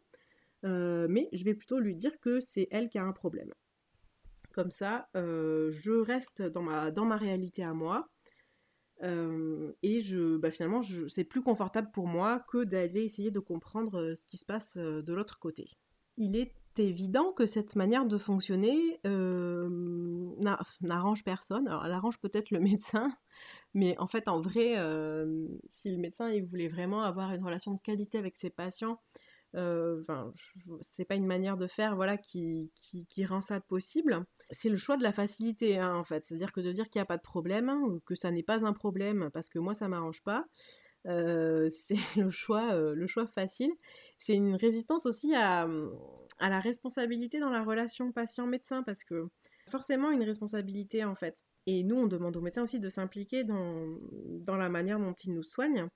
mais 0.62 1.28
je 1.32 1.44
vais 1.44 1.54
plutôt 1.54 1.78
lui 1.78 1.94
dire 1.94 2.18
que 2.20 2.40
c'est 2.40 2.68
elle 2.70 2.90
qui 2.90 2.98
a 2.98 3.04
un 3.04 3.12
problème. 3.12 3.54
Comme 4.52 4.72
ça, 4.72 5.08
je 5.14 6.00
reste 6.00 6.42
dans 6.42 6.62
ma, 6.62 6.90
dans 6.90 7.06
ma 7.06 7.16
réalité 7.16 7.62
à 7.62 7.72
moi, 7.72 8.09
et 9.02 10.00
je, 10.02 10.36
bah 10.36 10.50
finalement, 10.50 10.82
c'est 11.08 11.24
plus 11.24 11.42
confortable 11.42 11.90
pour 11.92 12.06
moi 12.06 12.44
que 12.50 12.64
d'aller 12.64 13.02
essayer 13.02 13.30
de 13.30 13.40
comprendre 13.40 14.14
ce 14.14 14.26
qui 14.28 14.36
se 14.36 14.44
passe 14.44 14.76
de 14.76 15.12
l'autre 15.12 15.38
côté 15.38 15.68
il 16.20 16.36
est 16.36 16.54
évident 16.76 17.32
que 17.32 17.46
cette 17.46 17.74
manière 17.76 18.06
de 18.06 18.18
fonctionner 18.18 19.00
n'arrange 20.80 21.24
personne. 21.24 21.66
Alors, 21.66 21.84
elle 21.84 21.92
arrange 21.92 22.18
peut-être 22.18 22.50
le 22.50 22.60
médecin, 22.60 23.10
mais 23.74 23.98
en 23.98 24.06
fait, 24.06 24.28
en 24.28 24.40
vrai, 24.40 24.76
si 25.68 25.90
le 25.90 25.98
médecin 25.98 26.30
il 26.30 26.44
voulait 26.44 26.68
vraiment 26.68 27.02
avoir 27.02 27.32
une 27.34 27.44
relation 27.44 27.74
de 27.74 27.80
qualité 27.80 28.18
avec 28.18 28.36
ses 28.36 28.50
patients, 28.50 29.00
euh, 29.56 30.04
c'est 30.82 31.04
pas 31.04 31.16
une 31.16 31.26
manière 31.26 31.56
de 31.56 31.66
faire 31.66 31.96
voilà 31.96 32.16
qui, 32.16 32.70
qui, 32.76 33.24
rend 33.24 33.40
ça 33.40 33.60
possible. 33.60 34.24
C'est 34.52 34.68
le 34.68 34.76
choix 34.76 34.96
de 34.96 35.02
la 35.02 35.12
facilité, 35.12 35.78
hein, 35.78 35.94
en 35.94 36.04
fait. 36.04 36.24
C'est-à-dire 36.26 36.52
que 36.52 36.60
de 36.60 36.72
dire 36.72 36.88
qu'il 36.90 36.98
n'y 36.98 37.04
a 37.04 37.06
pas 37.06 37.16
de 37.16 37.22
problème, 37.22 37.68
ou 37.68 38.00
que 38.00 38.14
ça 38.14 38.30
n'est 38.30 38.42
pas 38.42 38.64
un 38.64 38.72
problème 38.72 39.30
parce 39.32 39.48
que 39.48 39.58
moi 39.58 39.74
ça 39.74 39.88
m'arrange 39.88 40.22
pas, 40.22 40.46
c'est 41.04 41.98
le 42.16 42.30
choix, 42.30 42.74
le 42.74 43.06
choix 43.06 43.26
facile 43.26 43.72
c'est 44.20 44.34
une 44.34 44.54
résistance 44.54 45.06
aussi 45.06 45.34
à, 45.34 45.66
la 46.40 46.60
responsabilité 46.60 47.40
dans 47.40 47.50
la 47.50 47.64
relation 47.64 48.12
patient-médecin 48.12 48.82
parce 48.82 49.02
que 49.02 49.28
forcément 49.70 50.10
une 50.10 50.22
responsabilité 50.22 51.04
en 51.04 51.14
fait. 51.14 51.44
Et 51.66 51.82
nous, 51.84 51.96
on 51.96 52.06
demande 52.06 52.36
aux 52.36 52.40
médecins 52.40 52.62
aussi 52.62 52.80
de 52.80 52.88
s'impliquer 52.88 53.44
dans, 53.44 53.98
dans, 54.40 54.56
la 54.56 54.68
manière 54.68 54.98
dont 54.98 55.12
ils 55.12 55.32
nous 55.32 55.42
soignent. 55.42 55.88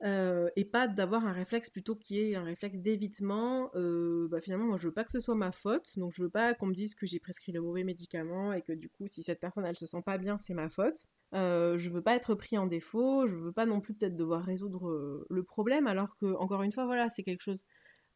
Et 0.00 0.64
pas 0.64 0.86
d'avoir 0.86 1.26
un 1.26 1.32
réflexe 1.32 1.70
plutôt 1.70 1.96
qui 1.96 2.20
est 2.20 2.36
un 2.36 2.44
réflexe 2.44 2.78
d'évitement. 2.78 3.70
Bah 3.74 4.40
finalement, 4.40 4.66
moi, 4.66 4.78
je 4.78 4.88
veux 4.88 4.94
pas 4.94 5.04
que 5.04 5.10
ce 5.10 5.20
soit 5.20 5.34
ma 5.34 5.50
faute, 5.52 5.90
donc 5.96 6.12
je 6.14 6.22
veux 6.22 6.30
pas 6.30 6.54
qu'on 6.54 6.66
me 6.66 6.74
dise 6.74 6.94
que 6.94 7.06
j'ai 7.06 7.18
prescrit 7.18 7.52
le 7.52 7.60
mauvais 7.60 7.84
médicament 7.84 8.52
et 8.52 8.62
que 8.62 8.72
du 8.72 8.88
coup, 8.88 9.08
si 9.08 9.22
cette 9.22 9.40
personne 9.40 9.64
elle 9.66 9.76
se 9.76 9.86
sent 9.86 10.02
pas 10.04 10.18
bien, 10.18 10.38
c'est 10.38 10.54
ma 10.54 10.68
faute. 10.68 11.06
Euh, 11.34 11.76
je 11.78 11.90
veux 11.90 12.00
pas 12.00 12.14
être 12.14 12.34
pris 12.34 12.56
en 12.56 12.66
défaut, 12.66 13.26
je 13.26 13.34
veux 13.34 13.52
pas 13.52 13.66
non 13.66 13.80
plus 13.80 13.94
peut-être 13.94 14.16
devoir 14.16 14.42
résoudre 14.44 15.26
le 15.28 15.42
problème, 15.42 15.86
alors 15.86 16.16
que 16.16 16.34
encore 16.36 16.62
une 16.62 16.72
fois, 16.72 16.86
voilà, 16.86 17.10
c'est 17.10 17.22
quelque 17.22 17.42
chose 17.42 17.64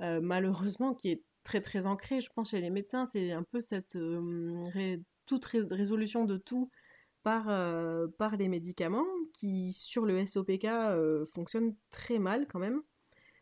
malheureusement 0.00 0.94
qui 0.94 1.10
est 1.10 1.22
très 1.44 1.60
très 1.60 1.86
ancré, 1.86 2.20
je 2.20 2.30
pense, 2.34 2.50
chez 2.50 2.60
les 2.60 2.70
médecins. 2.70 3.06
C'est 3.06 3.32
un 3.32 3.42
peu 3.42 3.60
cette 3.60 3.98
toute 5.26 5.44
résolution 5.44 6.24
de 6.24 6.36
tout 6.36 6.70
par, 7.22 7.46
par 8.18 8.36
les 8.36 8.48
médicaments 8.48 9.06
qui, 9.32 9.72
sur 9.72 10.04
le 10.04 10.24
SOPK, 10.24 10.64
euh, 10.64 11.26
fonctionnent 11.26 11.74
très 11.90 12.18
mal 12.18 12.46
quand 12.48 12.58
même 12.58 12.82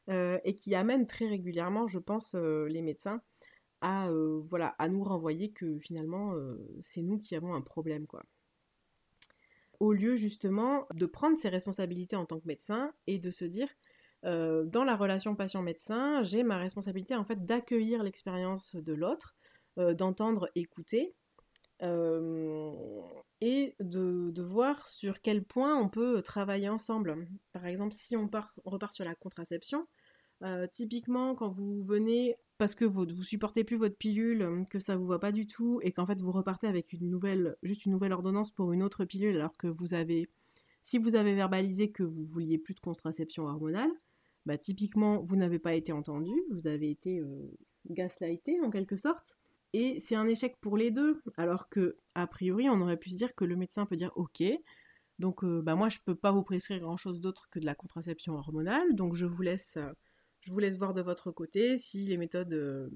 euh, 0.08 0.38
et 0.44 0.54
qui 0.54 0.74
amènent 0.74 1.06
très 1.06 1.26
régulièrement, 1.26 1.88
je 1.88 1.98
pense, 1.98 2.34
les 2.34 2.82
médecins 2.82 3.20
à, 3.80 4.10
voilà, 4.48 4.74
à 4.78 4.88
nous 4.88 5.02
renvoyer 5.02 5.52
que 5.52 5.78
finalement, 5.78 6.34
c'est 6.82 7.00
nous 7.00 7.18
qui 7.18 7.34
avons 7.34 7.54
un 7.54 7.62
problème. 7.62 8.06
quoi. 8.06 8.22
Au 9.78 9.92
lieu 9.94 10.16
justement 10.16 10.86
de 10.92 11.06
prendre 11.06 11.38
ses 11.38 11.48
responsabilités 11.48 12.16
en 12.16 12.26
tant 12.26 12.38
que 12.38 12.46
médecin 12.46 12.92
et 13.06 13.18
de 13.18 13.30
se 13.30 13.46
dire, 13.46 13.68
dans 14.22 14.84
la 14.84 14.96
relation 14.96 15.34
patient-médecin, 15.34 16.22
j'ai 16.24 16.42
ma 16.42 16.58
responsabilité 16.58 17.14
en 17.14 17.24
fait 17.24 17.46
d'accueillir 17.46 18.02
l'expérience 18.02 18.76
de 18.76 18.92
l'autre, 18.92 19.34
d'entendre, 19.78 20.50
écouter, 20.54 21.14
et 21.82 23.74
de, 23.80 24.42
voir 24.42 24.88
sur 24.88 25.20
quel 25.22 25.44
point 25.44 25.76
on 25.76 25.88
peut 25.88 26.22
travailler 26.22 26.68
ensemble. 26.68 27.26
Par 27.52 27.66
exemple, 27.66 27.94
si 27.94 28.16
on, 28.16 28.28
part, 28.28 28.54
repart 28.64 28.92
sur 28.92 29.04
la 29.04 29.14
contraception, 29.14 29.86
typiquement 30.72 31.34
quand 31.34 31.50
vous 31.50 31.82
venez 31.84 32.36
parce 32.58 32.74
que 32.74 32.84
vous, 32.84 33.06
vous 33.06 33.22
supportez 33.22 33.64
plus 33.64 33.78
votre 33.78 33.96
pilule, 33.96 34.66
que 34.68 34.80
ça 34.80 34.94
vous 34.94 35.06
va 35.06 35.18
pas 35.18 35.32
du 35.32 35.46
tout, 35.46 35.80
et 35.82 35.92
qu'en 35.92 36.04
fait 36.04 36.20
vous 36.20 36.30
repartez 36.30 36.66
avec 36.66 36.92
une 36.92 37.08
nouvelle, 37.08 37.56
juste 37.62 37.86
une 37.86 37.92
nouvelle 37.92 38.12
ordonnance 38.12 38.50
pour 38.50 38.72
une 38.72 38.82
autre 38.82 39.06
pilule, 39.06 39.36
alors 39.36 39.56
que 39.56 39.66
vous 39.66 39.94
avez, 39.94 40.28
si 40.82 40.98
vous 40.98 41.14
avez 41.14 41.34
verbalisé 41.34 41.90
que 41.90 42.02
vous 42.02 42.26
vouliez 42.26 42.58
plus 42.58 42.74
de 42.74 42.80
contraception 42.80 43.46
hormonale, 43.46 43.90
bah 44.44 44.58
typiquement 44.58 45.22
vous 45.22 45.36
n'avez 45.36 45.58
pas 45.58 45.72
été 45.72 45.92
entendu, 45.92 46.32
vous 46.50 46.66
avez 46.66 46.90
été 46.90 47.22
gaslighté 47.86 48.60
en 48.60 48.70
quelque 48.70 48.96
sorte. 48.96 49.39
Et 49.72 50.00
c'est 50.00 50.16
un 50.16 50.26
échec 50.26 50.56
pour 50.60 50.76
les 50.76 50.90
deux, 50.90 51.22
alors 51.36 51.68
que 51.68 51.96
a 52.14 52.26
priori 52.26 52.68
on 52.68 52.80
aurait 52.80 52.96
pu 52.96 53.10
se 53.10 53.16
dire 53.16 53.34
que 53.34 53.44
le 53.44 53.56
médecin 53.56 53.86
peut 53.86 53.96
dire 53.96 54.10
ok, 54.16 54.42
donc 55.20 55.44
euh, 55.44 55.62
bah 55.62 55.76
moi 55.76 55.88
je 55.88 55.98
peux 56.04 56.16
pas 56.16 56.32
vous 56.32 56.42
prescrire 56.42 56.80
grand 56.80 56.96
chose 56.96 57.20
d'autre 57.20 57.48
que 57.50 57.60
de 57.60 57.66
la 57.66 57.76
contraception 57.76 58.34
hormonale, 58.34 58.94
donc 58.96 59.14
je 59.14 59.26
vous 59.26 59.42
laisse, 59.42 59.74
euh, 59.76 59.92
je 60.40 60.50
vous 60.50 60.58
laisse 60.58 60.76
voir 60.76 60.92
de 60.92 61.02
votre 61.02 61.30
côté 61.30 61.78
si 61.78 62.04
les 62.04 62.16
méthodes 62.16 62.52
euh, 62.52 62.88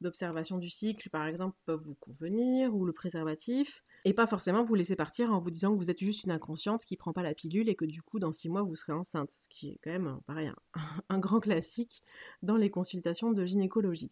d'observation 0.00 0.56
du 0.56 0.70
cycle 0.70 1.10
par 1.10 1.26
exemple 1.26 1.56
peuvent 1.66 1.82
vous 1.84 1.96
convenir 1.96 2.74
ou 2.74 2.86
le 2.86 2.94
préservatif, 2.94 3.84
et 4.06 4.14
pas 4.14 4.26
forcément 4.26 4.64
vous 4.64 4.74
laisser 4.74 4.96
partir 4.96 5.30
en 5.30 5.40
vous 5.40 5.50
disant 5.50 5.72
que 5.72 5.78
vous 5.78 5.90
êtes 5.90 6.00
juste 6.00 6.24
une 6.24 6.30
inconsciente 6.30 6.86
qui 6.86 6.96
prend 6.96 7.12
pas 7.12 7.22
la 7.22 7.34
pilule 7.34 7.68
et 7.68 7.74
que 7.74 7.84
du 7.84 8.00
coup 8.00 8.18
dans 8.18 8.32
six 8.32 8.48
mois 8.48 8.62
vous 8.62 8.76
serez 8.76 8.92
enceinte, 8.94 9.30
ce 9.30 9.48
qui 9.50 9.68
est 9.68 9.78
quand 9.84 9.92
même 9.92 10.20
pareil 10.26 10.50
un 11.10 11.18
grand 11.18 11.40
classique 11.40 12.02
dans 12.42 12.56
les 12.56 12.70
consultations 12.70 13.32
de 13.32 13.44
gynécologie. 13.44 14.10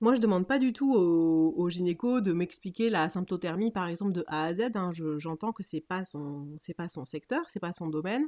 Moi, 0.00 0.14
je 0.14 0.20
demande 0.20 0.46
pas 0.46 0.58
du 0.58 0.72
tout 0.72 0.94
au, 0.94 1.54
au 1.56 1.70
gynéco 1.70 2.20
de 2.20 2.32
m'expliquer 2.32 2.90
la 2.90 3.08
symptothermie, 3.08 3.70
par 3.70 3.86
exemple, 3.86 4.12
de 4.12 4.24
A 4.26 4.44
à 4.44 4.54
Z. 4.54 4.70
Hein. 4.74 4.92
J'entends 5.18 5.52
que 5.52 5.62
c'est 5.62 5.80
pas 5.80 6.04
son, 6.04 6.48
pas 6.76 6.88
son 6.88 7.04
secteur, 7.04 7.44
c'est 7.50 7.60
pas 7.60 7.72
son 7.72 7.88
domaine, 7.88 8.26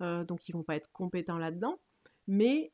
euh, 0.00 0.24
donc 0.24 0.48
ils 0.48 0.52
vont 0.52 0.62
pas 0.62 0.76
être 0.76 0.90
compétents 0.92 1.38
là-dedans. 1.38 1.78
Mais 2.28 2.72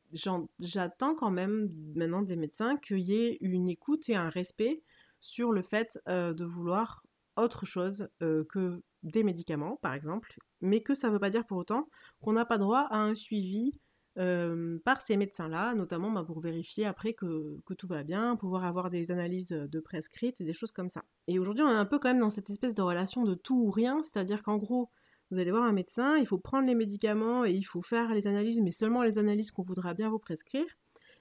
j'attends 0.59 1.15
quand 1.15 1.31
même 1.31 1.69
maintenant 1.95 2.21
des 2.21 2.35
médecins 2.35 2.77
qu'il 2.77 2.99
y 2.99 3.15
ait 3.15 3.37
une 3.41 3.67
écoute 3.67 4.07
et 4.07 4.15
un 4.15 4.29
respect 4.29 4.83
sur 5.21 5.51
le 5.51 5.63
fait 5.63 5.99
de 6.07 6.45
vouloir 6.45 7.03
autre 7.35 7.65
chose 7.65 8.07
que 8.19 8.83
des 9.01 9.23
médicaments, 9.23 9.77
par 9.81 9.95
exemple, 9.95 10.37
mais 10.61 10.81
que 10.81 10.93
ça 10.93 11.07
ne 11.07 11.13
veut 11.13 11.19
pas 11.19 11.31
dire 11.31 11.45
pour 11.45 11.57
autant 11.57 11.89
qu'on 12.21 12.33
n'a 12.33 12.45
pas 12.45 12.57
droit 12.59 12.87
à 12.91 12.99
un 12.99 13.15
suivi 13.15 13.73
par 14.15 15.01
ces 15.01 15.17
médecins-là, 15.17 15.73
notamment 15.75 16.11
bah, 16.11 16.23
pour 16.25 16.39
vérifier 16.41 16.85
après 16.85 17.13
que, 17.13 17.57
tout 17.77 17.87
va 17.87 18.03
bien, 18.03 18.35
pouvoir 18.35 18.65
avoir 18.65 18.89
des 18.89 19.11
analyses 19.11 19.49
de 19.49 19.79
prescrites 19.79 20.41
et 20.41 20.43
des 20.43 20.53
choses 20.53 20.71
comme 20.71 20.89
ça. 20.89 21.03
Et 21.27 21.39
aujourd'hui, 21.39 21.63
on 21.63 21.69
est 21.69 21.73
un 21.73 21.85
peu 21.85 21.99
quand 21.99 22.09
même 22.09 22.19
dans 22.19 22.29
cette 22.29 22.49
espèce 22.49 22.75
de 22.75 22.81
relation 22.81 23.23
de 23.23 23.33
tout 23.35 23.59
ou 23.59 23.71
rien, 23.71 24.01
c'est-à-dire 24.03 24.43
qu'en 24.43 24.57
gros, 24.57 24.89
vous 25.31 25.37
allez 25.37 25.51
voir 25.51 25.63
un 25.63 25.73
médecin, 25.73 26.17
il 26.17 26.25
faut 26.25 26.39
prendre 26.39 26.67
les 26.67 26.75
médicaments 26.75 27.45
et 27.45 27.51
il 27.51 27.63
faut 27.63 27.83
faire 27.83 28.13
les 28.13 28.25
analyses, 28.25 28.61
mais 28.61 28.71
seulement 28.71 29.03
les 29.03 29.17
analyses 29.17 29.51
qu'on 29.51 29.63
voudra 29.63 29.93
bien 29.93 30.09
vous 30.09 30.19
prescrire. 30.19 30.65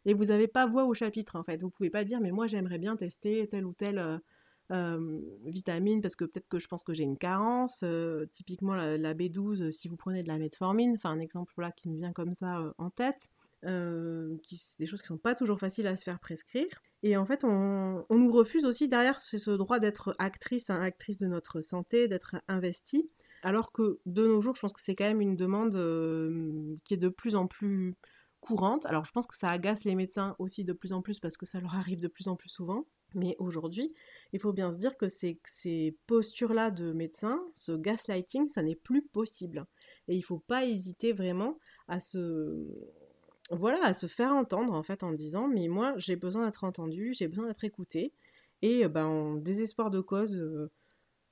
Et 0.07 0.15
vous 0.15 0.27
n'avez 0.27 0.49
pas 0.49 0.67
voix 0.67 0.87
au 0.87 0.95
chapitre 0.95 1.37
en 1.37 1.45
fait. 1.45 1.61
Vous 1.63 1.71
pouvez 1.71 1.91
pas 1.91 2.05
dire 2.05 2.21
mais 2.21 2.31
moi 2.31 2.47
j'aimerais 2.47 2.79
bien 2.79 2.97
tester 2.97 3.47
telle 3.49 3.67
ou 3.67 3.75
telle 4.69 5.23
vitamine 5.45 6.03
parce 6.03 6.17
que 6.17 6.25
peut-être 6.25 6.49
que 6.49 6.59
je 6.59 6.69
pense 6.69 6.85
que 6.85 6.93
j'ai 6.93 7.05
une 7.05 7.19
carence. 7.19 7.85
typiquement 8.33 8.75
la, 8.75 9.15
B12, 9.15 9.71
si 9.71 9.89
vous 9.89 9.97
prenez 9.97 10.23
de 10.23 10.29
la 10.29 10.39
metformine, 10.39 10.95
enfin 10.95 11.11
un 11.11 11.21
exemple 11.21 11.53
là 11.59 11.73
qui 11.73 11.89
me 11.89 11.97
vient 11.97 12.13
comme 12.13 12.35
ça 12.35 12.75
en 12.79 12.91
tête. 12.91 13.31
qui, 14.43 14.63
des 14.79 14.87
choses 14.87 15.01
qui 15.01 15.09
sont 15.09 15.19
pas 15.19 15.35
toujours 15.35 15.59
faciles 15.59 15.87
à 15.87 15.97
se 15.97 16.05
faire 16.05 16.21
prescrire. 16.21 16.69
Et 17.03 17.17
en 17.17 17.27
fait, 17.27 17.45
on, 17.45 18.05
nous 18.11 18.33
refuse 18.33 18.65
aussi 18.65 18.89
derrière 18.89 19.21
ce 19.21 19.51
droit 19.53 19.79
d'être 19.79 20.17
actrice, 20.19 20.71
hein, 20.71 20.81
actrice 20.81 21.19
de 21.19 21.27
notre 21.27 21.61
santé, 21.61 22.09
d'être 22.09 22.37
investie. 22.49 23.11
Alors 23.43 23.73
que 23.73 24.01
de 24.07 24.27
nos 24.27 24.41
jours, 24.41 24.57
je 24.57 24.61
pense 24.61 24.73
que 24.73 24.81
c'est 24.81 24.97
quand 24.97 25.05
même 25.05 25.21
une 25.21 25.37
demande 25.37 25.75
qui 26.85 26.95
est 26.95 26.99
de 26.99 27.09
plus 27.09 27.37
en 27.37 27.47
plus 27.47 27.95
courante. 28.41 28.87
Alors 28.87 29.05
je 29.05 29.13
pense 29.13 29.27
que 29.27 29.37
ça 29.37 29.51
agace 29.51 29.85
les 29.85 29.95
médecins 29.95 30.35
aussi 30.39 30.65
de 30.65 30.73
plus 30.73 30.93
en 30.93 31.03
plus 31.03 31.21
parce 31.21 31.37
que 31.37 31.47
ça 31.47 31.61
leur 31.61 31.75
arrive 31.75 32.01
de 32.01 32.09
plus 32.09 32.29
en 32.29 32.37
plus 32.37 32.49
souvent. 32.49 32.85
Mais 33.15 33.37
aujourd'hui, 33.39 33.95
il 34.33 34.41
faut 34.41 34.53
bien 34.53 34.73
se 34.73 34.79
dire 34.79 34.97
que 34.97 35.09
ces, 35.09 35.41
postures-là 36.07 36.71
de 36.71 36.93
médecins, 36.93 37.43
ce 37.55 37.73
gaslighting, 37.73 38.49
ça 38.49 38.63
n'est 38.63 38.77
plus 38.77 39.03
possible. 39.03 39.67
Et 40.09 40.15
il 40.15 40.19
ne 40.21 40.25
faut 40.25 40.41
pas 40.41 40.67
hésiter 40.67 41.13
vraiment 41.13 41.59
à 41.89 42.01
se, 42.01 42.67
voilà, 43.51 43.83
à 43.85 43.95
se 43.95 44.07
faire 44.07 44.33
entendre 44.33 44.75
en 44.75 44.83
fait 44.83 45.03
en 45.03 45.13
disant 45.13 45.49
mais 45.49 45.69
moi 45.69 45.95
j'ai 45.97 46.17
besoin 46.17 46.47
d'être 46.47 46.65
entendu, 46.65 47.15
j'ai 47.15 47.29
besoin 47.29 47.47
d'être 47.47 47.65
écouté. 47.65 48.13
Et 48.63 48.87
ben, 48.89 49.07
en 49.07 49.35
désespoir 49.37 49.91
de 49.91 50.01
cause, 50.01 50.37
euh, 50.37 50.71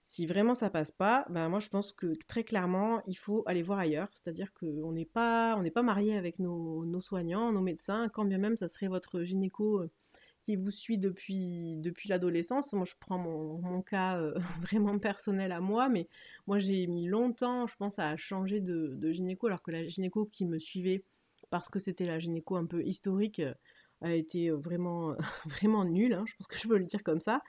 si 0.06 0.26
vraiment 0.26 0.54
ça 0.54 0.70
passe 0.70 0.92
pas, 0.92 1.26
ben 1.30 1.48
moi 1.48 1.60
je 1.60 1.68
pense 1.68 1.92
que 1.92 2.14
très 2.28 2.44
clairement 2.44 3.02
il 3.06 3.16
faut 3.18 3.42
aller 3.46 3.62
voir 3.62 3.78
ailleurs. 3.80 4.08
C'est-à-dire 4.14 4.52
qu'on 4.54 4.92
n'est 4.92 5.04
pas, 5.04 5.56
on 5.58 5.68
pas 5.70 5.82
marié 5.82 6.16
avec 6.16 6.38
nos, 6.38 6.84
nos, 6.86 7.00
soignants, 7.00 7.52
nos 7.52 7.60
médecins, 7.60 8.08
quand 8.08 8.24
bien 8.24 8.38
même 8.38 8.56
ça 8.56 8.68
serait 8.68 8.88
votre 8.88 9.22
gynéco 9.22 9.80
euh, 9.80 9.90
qui 10.46 10.54
vous 10.54 10.70
suit 10.70 10.96
depuis, 10.96 11.74
depuis 11.78 12.08
l'adolescence. 12.08 12.72
Moi, 12.72 12.84
je 12.84 12.94
prends 13.00 13.18
mon, 13.18 13.82
cas 13.82 14.16
euh, 14.16 14.38
vraiment 14.62 14.96
personnel 15.00 15.50
à 15.50 15.60
moi, 15.60 15.88
mais 15.88 16.08
moi, 16.46 16.60
j'ai 16.60 16.86
mis 16.86 17.08
longtemps, 17.08 17.66
je 17.66 17.74
pense, 17.76 17.98
à 17.98 18.16
changer 18.16 18.60
de, 18.60 19.10
gynéco, 19.10 19.48
alors 19.48 19.60
que 19.62 19.72
la 19.72 19.84
gynéco 19.88 20.24
qui 20.26 20.46
me 20.46 20.60
suivait, 20.60 21.02
parce 21.50 21.68
que 21.68 21.80
c'était 21.80 22.06
la 22.06 22.20
gynéco 22.20 22.54
un 22.54 22.64
peu 22.64 22.84
historique, 22.84 23.40
euh, 23.40 23.54
a 24.02 24.14
été 24.14 24.50
vraiment, 24.50 25.16
vraiment 25.46 25.84
nulle, 25.84 26.12
hein, 26.12 26.24
je 26.26 26.36
pense 26.36 26.46
que 26.46 26.56
je 26.56 26.68
peux 26.68 26.78
le 26.78 26.84
dire 26.84 27.02
comme 27.02 27.20
ça. 27.20 27.42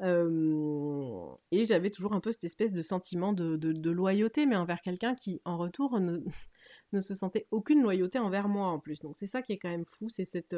et 0.00 1.64
j'avais 1.66 1.90
toujours 1.90 2.14
un 2.14 2.20
peu 2.20 2.32
cette 2.32 2.44
espèce 2.44 2.72
de 2.72 2.82
sentiment 2.82 3.32
de, 3.32 3.90
loyauté, 3.90 4.44
mais 4.46 4.56
envers 4.56 4.82
quelqu'un 4.82 5.14
qui, 5.14 5.40
en 5.44 5.56
retour, 5.56 6.00
ne, 6.00 6.18
ne, 6.92 7.00
se 7.00 7.14
sentait 7.14 7.46
aucune 7.52 7.80
loyauté 7.82 8.18
envers 8.18 8.48
moi 8.48 8.68
en 8.68 8.80
plus. 8.80 8.98
Donc 8.98 9.14
c'est 9.16 9.28
ça 9.28 9.40
qui 9.40 9.52
est 9.52 9.58
quand 9.58 9.70
même 9.70 9.86
fou, 9.86 10.08
c'est 10.08 10.24
cette, 10.24 10.54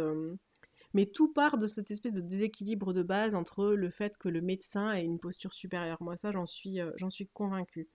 mais 0.94 1.06
tout 1.06 1.32
part 1.32 1.58
de 1.58 1.66
cette 1.66 1.90
espèce 1.90 2.12
de 2.12 2.20
déséquilibre 2.20 2.92
de 2.92 3.02
base 3.02 3.34
entre 3.34 3.72
le 3.72 3.90
fait 3.90 4.18
que 4.18 4.28
le 4.28 4.40
médecin 4.40 4.92
ait 4.92 5.04
une 5.04 5.18
posture 5.18 5.54
supérieure. 5.54 5.98
Moi, 6.00 6.16
ça, 6.16 6.32
j'en 6.32 6.46
suis, 6.46 6.80
euh, 6.80 6.90
convaincue. 7.32 7.88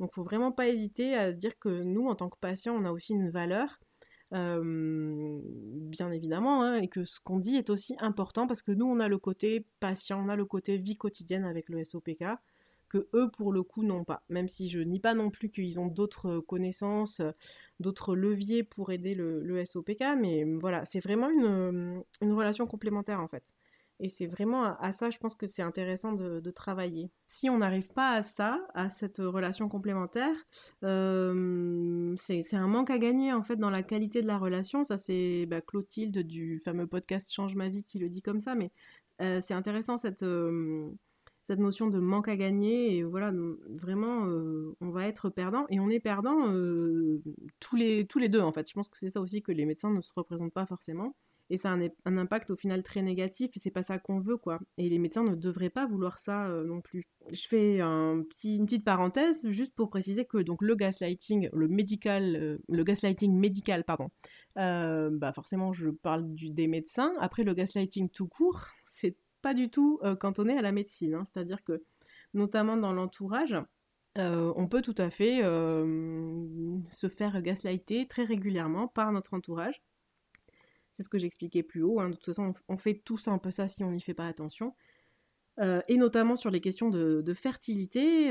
Donc, 0.00 0.10
il 0.12 0.14
faut 0.14 0.24
vraiment 0.24 0.52
pas 0.52 0.68
hésiter 0.68 1.14
à 1.14 1.32
dire 1.32 1.58
que 1.58 1.82
nous, 1.82 2.06
en 2.08 2.14
tant 2.14 2.28
que 2.28 2.38
patients, 2.38 2.76
on 2.76 2.84
a 2.84 2.92
aussi 2.92 3.12
une 3.12 3.30
valeur. 3.30 3.78
Euh, 4.34 5.40
bien 5.44 6.10
évidemment, 6.10 6.62
hein, 6.62 6.80
et 6.80 6.88
que 6.88 7.04
ce 7.04 7.20
qu'on 7.20 7.38
dit 7.38 7.56
est 7.56 7.68
aussi 7.68 7.96
important 7.98 8.46
parce 8.46 8.62
que 8.62 8.72
nous, 8.72 8.86
on 8.86 8.98
a 8.98 9.08
le 9.08 9.18
côté 9.18 9.66
patient, 9.78 10.24
on 10.24 10.30
a 10.30 10.36
le 10.36 10.46
côté 10.46 10.78
vie 10.78 10.96
quotidienne 10.96 11.44
avec 11.44 11.68
le 11.68 11.84
SOPK, 11.84 12.24
que 12.92 13.08
eux, 13.14 13.30
pour 13.30 13.52
le 13.52 13.62
coup, 13.62 13.82
n'ont 13.82 14.04
pas. 14.04 14.22
Même 14.28 14.48
si 14.48 14.68
je 14.68 14.78
nie 14.80 15.00
pas 15.00 15.14
non 15.14 15.30
plus 15.30 15.48
qu'ils 15.48 15.80
ont 15.80 15.86
d'autres 15.86 16.40
connaissances, 16.40 17.22
d'autres 17.80 18.14
leviers 18.14 18.62
pour 18.62 18.92
aider 18.92 19.14
le, 19.14 19.64
SOPK, 19.64 20.04
mais 20.18 20.44
voilà, 20.60 20.84
c'est 20.84 21.00
vraiment 21.00 21.30
une, 21.30 22.02
relation 22.20 22.66
complémentaire 22.66 23.20
en 23.20 23.28
fait. 23.28 23.44
Et 24.00 24.08
c'est 24.08 24.26
vraiment 24.26 24.64
à, 24.64 24.92
ça, 24.92 25.10
je 25.10 25.18
pense 25.18 25.36
que 25.36 25.46
c'est 25.46 25.62
intéressant 25.62 26.12
de, 26.12 26.50
travailler. 26.50 27.10
Si 27.28 27.48
on 27.48 27.58
n'arrive 27.58 27.88
pas 27.88 28.10
à 28.10 28.22
ça, 28.22 28.60
à 28.74 28.90
cette 28.90 29.18
relation 29.18 29.68
complémentaire, 29.68 30.34
euh, 30.84 32.14
c'est 32.18 32.54
un 32.54 32.66
manque 32.66 32.90
à 32.90 32.98
gagner 32.98 33.32
en 33.32 33.42
fait 33.42 33.56
dans 33.56 33.70
la 33.70 33.82
qualité 33.82 34.20
de 34.20 34.26
la 34.26 34.38
relation. 34.38 34.84
Ça, 34.84 34.98
c'est 34.98 35.46
bah, 35.46 35.60
Clotilde 35.60 36.18
du 36.18 36.58
fameux 36.58 36.86
podcast 36.86 37.32
Change 37.32 37.54
ma 37.54 37.68
vie 37.68 37.84
qui 37.84 37.98
le 37.98 38.10
dit 38.10 38.22
comme 38.22 38.40
ça, 38.40 38.54
mais 38.54 38.70
euh, 39.20 39.40
c'est 39.42 39.54
intéressant 39.54 39.98
cette, 39.98 40.24
euh, 40.24 40.90
cette 41.44 41.58
notion 41.58 41.88
de 41.88 41.98
manque 41.98 42.28
à 42.28 42.36
gagner 42.36 42.96
et 42.96 43.02
voilà 43.02 43.32
vraiment 43.68 44.26
euh, 44.26 44.76
on 44.80 44.90
va 44.90 45.06
être 45.06 45.28
perdant 45.28 45.66
et 45.70 45.80
on 45.80 45.90
est 45.90 46.00
perdant 46.00 46.48
euh, 46.48 47.20
tous 47.60 47.76
les 47.76 48.06
tous 48.06 48.18
les 48.18 48.28
deux 48.28 48.40
en 48.40 48.52
fait. 48.52 48.68
Je 48.68 48.74
pense 48.74 48.88
que 48.88 48.98
c'est 48.98 49.10
ça 49.10 49.20
aussi 49.20 49.42
que 49.42 49.52
les 49.52 49.64
médecins 49.64 49.90
ne 49.90 50.00
se 50.00 50.12
représentent 50.14 50.52
pas 50.52 50.66
forcément 50.66 51.14
et 51.50 51.58
ça 51.58 51.72
a 51.72 51.76
un, 52.06 52.16
impact 52.16 52.50
au 52.50 52.56
final 52.56 52.82
très 52.82 53.02
négatif 53.02 53.56
et 53.56 53.60
c'est 53.60 53.72
pas 53.72 53.82
ça 53.82 53.98
qu'on 53.98 54.20
veut 54.20 54.36
quoi. 54.36 54.60
Et 54.78 54.88
les 54.88 54.98
médecins 54.98 55.24
ne 55.24 55.34
devraient 55.34 55.68
pas 55.68 55.86
vouloir 55.86 56.18
ça 56.18 56.46
euh, 56.46 56.64
non 56.64 56.80
plus. 56.80 57.08
Je 57.30 57.46
fais 57.48 57.80
un 57.80 58.22
petit, 58.22 58.56
une 58.56 58.64
petite 58.66 58.84
parenthèse 58.84 59.36
juste 59.48 59.74
pour 59.74 59.90
préciser 59.90 60.24
que 60.24 60.38
donc 60.38 60.62
le 60.62 60.76
gaslighting 60.76 61.50
le 61.52 61.68
médical 61.68 62.60
le 62.68 62.84
gaslighting 62.84 63.36
médical 63.36 63.84
pardon 63.84 64.10
bah 64.54 65.32
forcément 65.34 65.72
je 65.72 65.90
parle 65.90 66.24
des 66.34 66.68
médecins. 66.68 67.12
Après 67.18 67.42
le 67.42 67.52
gaslighting 67.52 68.08
tout 68.10 68.28
court 68.28 68.68
pas 69.42 69.54
du 69.54 69.68
tout 69.68 69.98
euh, 70.02 70.16
cantonné 70.16 70.56
à 70.56 70.62
la 70.62 70.72
médecine. 70.72 71.14
Hein. 71.14 71.24
C'est-à-dire 71.26 71.62
que, 71.64 71.84
notamment 72.32 72.76
dans 72.76 72.92
l'entourage, 72.92 73.56
euh, 74.18 74.52
on 74.56 74.68
peut 74.68 74.82
tout 74.82 74.94
à 74.98 75.10
fait 75.10 75.40
euh, 75.42 76.78
se 76.90 77.08
faire 77.08 77.40
gaslighter 77.42 78.06
très 78.06 78.24
régulièrement 78.24 78.88
par 78.88 79.12
notre 79.12 79.34
entourage. 79.34 79.82
C'est 80.92 81.02
ce 81.02 81.08
que 81.08 81.18
j'expliquais 81.18 81.62
plus 81.62 81.82
haut. 81.82 82.00
Hein. 82.00 82.10
De 82.10 82.14
toute 82.14 82.26
façon, 82.26 82.54
on 82.68 82.76
fait 82.76 83.02
tous 83.04 83.28
un 83.28 83.38
peu 83.38 83.50
ça 83.50 83.68
si 83.68 83.82
on 83.82 83.90
n'y 83.90 84.00
fait 84.00 84.14
pas 84.14 84.26
attention. 84.26 84.74
et 85.60 85.96
notamment 85.96 86.36
sur 86.36 86.50
les 86.50 86.60
questions 86.60 86.90
de, 86.90 87.34
fertilité, 87.34 88.30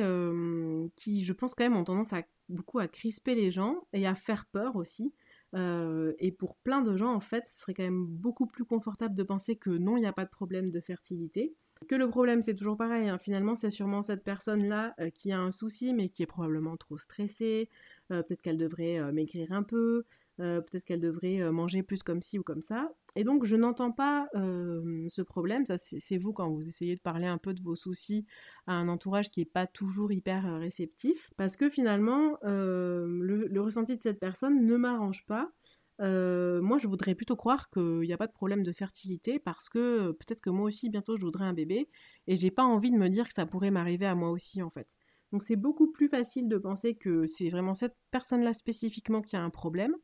qui, 0.95 1.23
je 1.23 1.33
pense, 1.33 1.55
quand 1.55 1.63
même, 1.63 1.77
ont 1.77 1.83
tendance 1.83 2.13
à 2.13 2.23
beaucoup 2.49 2.79
à 2.79 2.87
crisper 2.87 3.35
les 3.35 3.51
gens 3.51 3.87
et 3.93 4.05
à 4.05 4.15
faire 4.15 4.45
peur 4.45 4.75
aussi. 4.75 5.13
Euh, 5.53 6.13
et 6.19 6.31
pour 6.31 6.55
plein 6.55 6.81
de 6.81 6.95
gens, 6.95 7.13
en 7.13 7.19
fait, 7.19 7.47
ce 7.47 7.59
serait 7.59 7.73
quand 7.73 7.83
même 7.83 8.05
beaucoup 8.05 8.45
plus 8.45 8.65
confortable 8.65 9.15
de 9.15 9.23
penser 9.23 9.55
que 9.55 9.69
non, 9.69 9.97
il 9.97 10.01
n'y 10.01 10.07
a 10.07 10.13
pas 10.13 10.25
de 10.25 10.29
problème 10.29 10.69
de 10.71 10.79
fertilité. 10.79 11.53
Que 11.89 11.95
le 11.95 12.09
problème, 12.09 12.41
c'est 12.41 12.55
toujours 12.55 12.77
pareil. 12.77 13.09
Hein. 13.09 13.17
Finalement, 13.17 13.55
c'est 13.55 13.71
sûrement 13.71 14.03
cette 14.03 14.23
personne-là 14.23 14.93
euh, 14.99 15.09
qui 15.09 15.31
a 15.31 15.39
un 15.39 15.51
souci, 15.51 15.93
mais 15.93 16.09
qui 16.09 16.23
est 16.23 16.27
probablement 16.27 16.77
trop 16.77 16.97
stressée. 16.97 17.69
Euh, 18.11 18.21
peut-être 18.21 18.41
qu'elle 18.41 18.57
devrait 18.57 19.11
maigrir 19.11 19.51
un 19.51 19.63
peu. 19.63 20.05
Peut-être 20.37 20.85
qu'elle 20.85 21.01
devrait 21.01 21.51
manger 21.51 21.83
plus 21.83 22.03
comme 22.03 22.21
ci 22.21 22.39
ou 22.39 22.43
comme 22.43 22.61
ça. 22.61 22.91
Et 23.15 23.23
donc, 23.23 23.43
je 23.43 23.55
n'entends 23.55 23.91
pas 23.91 24.27
ce 24.33 25.21
problème. 25.21 25.65
Ça, 25.65 25.77
c'est 25.77 26.17
vous 26.17 26.33
quand 26.33 26.49
vous 26.49 26.67
essayez 26.67 26.95
de 26.95 27.01
parler 27.01 27.27
un 27.27 27.37
peu 27.37 27.53
de 27.53 27.61
vos 27.61 27.75
soucis 27.75 28.25
à 28.67 28.73
un 28.73 28.87
entourage 28.87 29.31
qui 29.31 29.41
n'est 29.41 29.45
pas 29.45 29.67
toujours 29.67 30.11
hyper 30.11 30.59
réceptif. 30.59 31.31
Parce 31.37 31.57
que 31.57 31.69
finalement, 31.69 32.37
le, 32.43 33.59
ressenti 33.59 33.97
de 33.97 34.01
cette 34.01 34.19
personne 34.19 34.65
ne 34.65 34.75
m'arrange 34.77 35.25
pas. 35.25 35.51
moi, 35.99 36.77
je 36.77 36.87
voudrais 36.87 37.15
plutôt 37.15 37.35
croire 37.35 37.69
qu'il 37.69 38.01
n'y 38.01 38.13
a 38.13 38.17
pas 38.17 38.27
de 38.27 38.31
problème 38.31 38.63
de 38.63 38.71
fertilité 38.71 39.39
parce 39.39 39.69
que 39.69 40.11
peut-être 40.11 40.41
que 40.41 40.49
moi 40.49 40.65
aussi, 40.65 40.89
bientôt, 40.89 41.17
je 41.17 41.25
voudrais 41.25 41.45
un 41.45 41.53
bébé 41.53 41.89
et 42.27 42.35
j'ai 42.35 42.51
pas 42.51 42.63
envie 42.63 42.91
de 42.91 42.97
me 42.97 43.09
dire 43.09 43.27
que 43.27 43.33
ça 43.33 43.45
pourrait 43.45 43.71
m'arriver 43.71 44.05
à 44.05 44.15
moi 44.15 44.31
aussi, 44.31 44.61
en 44.61 44.69
fait. 44.69 44.87
Donc, 45.31 45.43
c'est 45.43 45.55
beaucoup 45.55 45.91
plus 45.91 46.09
facile 46.09 46.49
de 46.49 46.57
penser 46.57 46.95
que 46.95 47.25
c'est 47.25 47.49
vraiment 47.49 47.73
cette 47.73 47.95
personne-là 48.11 48.53
spécifiquement 48.53 49.21
qui 49.21 49.35
a 49.35 49.41
un 49.41 49.49
problème 49.49 49.95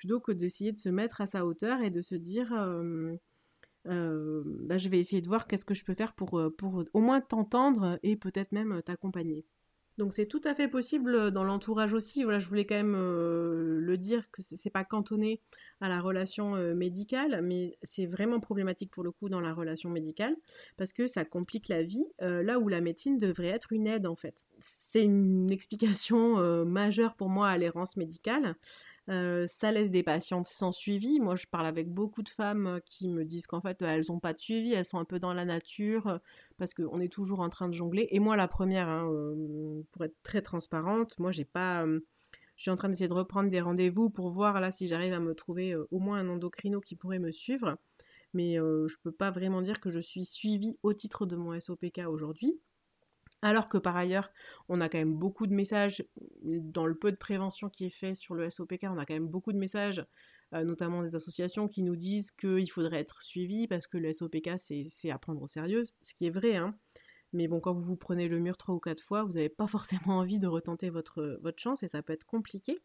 plutôt 0.00 0.18
que 0.18 0.32
d'essayer 0.32 0.72
de 0.72 0.78
se 0.78 0.88
mettre 0.88 1.20
à 1.20 1.26
sa 1.26 1.44
hauteur 1.44 1.82
et 1.82 1.90
de 1.90 2.00
se 2.00 2.14
dire 2.14 2.54
euh, 2.54 3.14
euh, 3.86 4.42
bah, 4.46 4.78
je 4.78 4.88
vais 4.88 4.98
essayer 4.98 5.20
de 5.20 5.28
voir 5.28 5.46
qu'est-ce 5.46 5.66
que 5.66 5.74
je 5.74 5.84
peux 5.84 5.92
faire 5.92 6.14
pour, 6.14 6.38
euh, 6.38 6.48
pour 6.48 6.84
au 6.94 7.00
moins 7.00 7.20
t'entendre 7.20 7.98
et 8.02 8.16
peut-être 8.16 8.50
même 8.52 8.80
t'accompagner. 8.82 9.44
Donc 9.98 10.14
c'est 10.14 10.24
tout 10.24 10.40
à 10.44 10.54
fait 10.54 10.68
possible 10.68 11.32
dans 11.32 11.44
l'entourage 11.44 11.92
aussi. 11.92 12.24
Voilà, 12.24 12.38
je 12.38 12.48
voulais 12.48 12.64
quand 12.64 12.76
même 12.76 12.96
le 12.96 13.96
dire 13.98 14.30
que 14.30 14.40
c'est 14.40 14.70
pas 14.70 14.84
cantonné 14.84 15.42
à 15.82 15.90
la 15.90 16.00
relation 16.00 16.54
médicale, 16.74 17.42
mais 17.42 17.76
c'est 17.82 18.06
vraiment 18.06 18.40
problématique 18.40 18.90
pour 18.90 19.02
le 19.02 19.10
coup 19.10 19.28
dans 19.28 19.42
la 19.42 19.52
relation 19.52 19.90
médicale 19.90 20.34
parce 20.78 20.94
que 20.94 21.06
ça 21.06 21.26
complique 21.26 21.68
la 21.68 21.82
vie 21.82 22.06
là 22.20 22.58
où 22.58 22.68
la 22.68 22.80
médecine 22.80 23.18
devrait 23.18 23.48
être 23.48 23.74
une 23.74 23.86
aide 23.86 24.06
en 24.06 24.16
fait. 24.16 24.46
C'est 24.60 25.04
une 25.04 25.50
explication 25.50 26.64
majeure 26.64 27.14
pour 27.14 27.28
moi 27.28 27.48
à 27.50 27.58
l'errance 27.58 27.98
médicale. 27.98 28.54
Ça 29.08 29.72
laisse 29.72 29.90
des 29.90 30.02
patientes 30.02 30.46
sans 30.46 30.72
suivi. 30.72 31.20
Moi, 31.20 31.36
je 31.36 31.46
parle 31.46 31.66
avec 31.66 31.88
beaucoup 31.88 32.22
de 32.22 32.28
femmes 32.28 32.80
qui 32.86 33.08
me 33.08 33.24
disent 33.24 33.46
qu'en 33.46 33.60
fait, 33.60 33.82
elles 33.82 34.04
n'ont 34.08 34.20
pas 34.20 34.32
de 34.32 34.38
suivi, 34.38 34.72
elles 34.72 34.84
sont 34.84 34.98
un 34.98 35.04
peu 35.04 35.18
dans 35.18 35.34
la 35.34 35.44
nature, 35.44 36.20
parce 36.58 36.74
qu'on 36.74 37.00
est 37.00 37.12
toujours 37.12 37.40
en 37.40 37.48
train 37.48 37.68
de 37.68 37.74
jongler. 37.74 38.08
Et 38.10 38.20
moi, 38.20 38.36
la 38.36 38.46
première, 38.46 38.88
hein, 38.88 39.10
pour 39.92 40.04
être 40.04 40.16
très 40.22 40.42
transparente, 40.42 41.18
moi, 41.18 41.32
j'ai 41.32 41.44
pas 41.44 41.84
je 42.56 42.64
suis 42.64 42.70
en 42.70 42.76
train 42.76 42.90
d'essayer 42.90 43.08
de 43.08 43.14
reprendre 43.14 43.48
des 43.48 43.62
rendez-vous 43.62 44.10
pour 44.10 44.30
voir 44.30 44.60
là 44.60 44.70
si 44.70 44.86
j'arrive 44.86 45.14
à 45.14 45.18
me 45.18 45.34
trouver 45.34 45.74
au 45.74 45.98
moins 45.98 46.18
un 46.18 46.28
endocrino 46.28 46.80
qui 46.82 46.94
pourrait 46.94 47.18
me 47.18 47.32
suivre. 47.32 47.78
Mais 48.34 48.56
je 48.56 48.60
ne 48.60 49.02
peux 49.02 49.12
pas 49.12 49.30
vraiment 49.30 49.62
dire 49.62 49.80
que 49.80 49.90
je 49.90 49.98
suis 49.98 50.26
suivie 50.26 50.76
au 50.82 50.92
titre 50.92 51.24
de 51.24 51.36
mon 51.36 51.58
SOPK 51.58 52.02
aujourd'hui. 52.06 52.60
Alors 53.42 53.68
que 53.68 53.78
par 53.78 53.96
ailleurs, 53.96 54.30
on 54.68 54.80
a 54.80 54.88
quand 54.88 54.98
même 54.98 55.14
beaucoup 55.14 55.46
de 55.46 55.54
messages, 55.54 56.04
dans 56.42 56.86
le 56.86 56.94
peu 56.94 57.10
de 57.10 57.16
prévention 57.16 57.70
qui 57.70 57.86
est 57.86 57.90
fait 57.90 58.14
sur 58.14 58.34
le 58.34 58.50
SOPK, 58.50 58.84
on 58.84 58.98
a 58.98 59.06
quand 59.06 59.14
même 59.14 59.28
beaucoup 59.28 59.52
de 59.52 59.58
messages, 59.58 60.04
euh, 60.54 60.62
notamment 60.64 61.02
des 61.02 61.14
associations 61.14 61.66
qui 61.66 61.82
nous 61.82 61.96
disent 61.96 62.32
qu'il 62.32 62.70
faudrait 62.70 63.00
être 63.00 63.22
suivi 63.22 63.66
parce 63.66 63.86
que 63.86 63.96
le 63.96 64.12
SOPK, 64.12 64.50
c'est 64.58 65.10
à 65.10 65.18
prendre 65.18 65.40
au 65.42 65.48
sérieux, 65.48 65.86
ce 66.02 66.14
qui 66.14 66.26
est 66.26 66.30
vrai. 66.30 66.56
Hein. 66.56 66.76
Mais 67.32 67.48
bon, 67.48 67.60
quand 67.60 67.72
vous 67.72 67.82
vous 67.82 67.96
prenez 67.96 68.28
le 68.28 68.40
mur 68.40 68.58
trois 68.58 68.74
ou 68.74 68.80
quatre 68.80 69.02
fois, 69.02 69.24
vous 69.24 69.32
n'avez 69.32 69.48
pas 69.48 69.66
forcément 69.68 70.18
envie 70.18 70.38
de 70.38 70.46
retenter 70.46 70.90
votre, 70.90 71.40
chance 71.56 71.82
et 71.82 71.88
ça 71.88 72.02
peut 72.02 72.12
être 72.12 72.26
compliqué. 72.26 72.78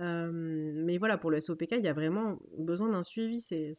Mais 0.00 0.98
voilà, 0.98 1.18
pour 1.18 1.30
le 1.30 1.40
SOPK, 1.40 1.72
il 1.78 1.84
y 1.84 1.88
a 1.88 1.92
vraiment 1.92 2.40
besoin 2.58 2.88
d'un 2.88 3.04
suivi. 3.04 3.40
C'est, 3.40 3.74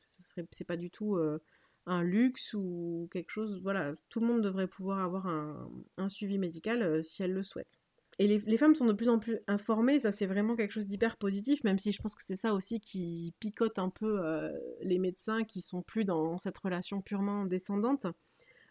c'est 0.51 0.63
pas 0.63 0.78
du 0.78 0.89
tout 0.89 1.17
euh, 1.17 1.41
un 1.85 2.03
luxe 2.03 2.53
ou 2.53 3.07
quelque 3.11 3.31
chose. 3.31 3.59
Voilà, 3.63 3.93
tout 4.09 4.19
le 4.19 4.27
monde 4.27 4.41
devrait 4.41 4.67
pouvoir 4.67 4.99
avoir 4.99 5.27
un, 5.27 6.09
suivi 6.09 6.37
médical 6.37 6.81
euh, 6.81 7.03
si 7.03 7.23
elle 7.23 7.33
le 7.33 7.43
souhaite. 7.43 7.79
Et 8.17 8.27
les, 8.27 8.57
femmes 8.57 8.75
sont 8.75 8.85
de 8.85 8.93
plus 8.93 9.09
en 9.09 9.19
plus 9.19 9.39
informées, 9.47 9.99
ça 9.99 10.13
c'est 10.13 10.25
vraiment 10.25 10.55
quelque 10.55 10.71
chose 10.71 10.87
d'hyper 10.87 11.17
positif, 11.17 11.65
même 11.65 11.79
si 11.79 11.91
je 11.91 12.01
pense 12.01 12.15
que 12.15 12.23
c'est 12.23 12.37
ça 12.37 12.53
aussi 12.53 12.79
qui 12.79 13.33
picote 13.41 13.77
un 13.77 13.89
peu 13.89 14.21
les 14.83 14.99
médecins 14.99 15.43
qui 15.43 15.61
sont 15.61 15.81
plus 15.81 16.05
dans 16.05 16.39
cette 16.39 16.57
relation 16.57 17.01
purement 17.01 17.43
descendante. 17.43 18.07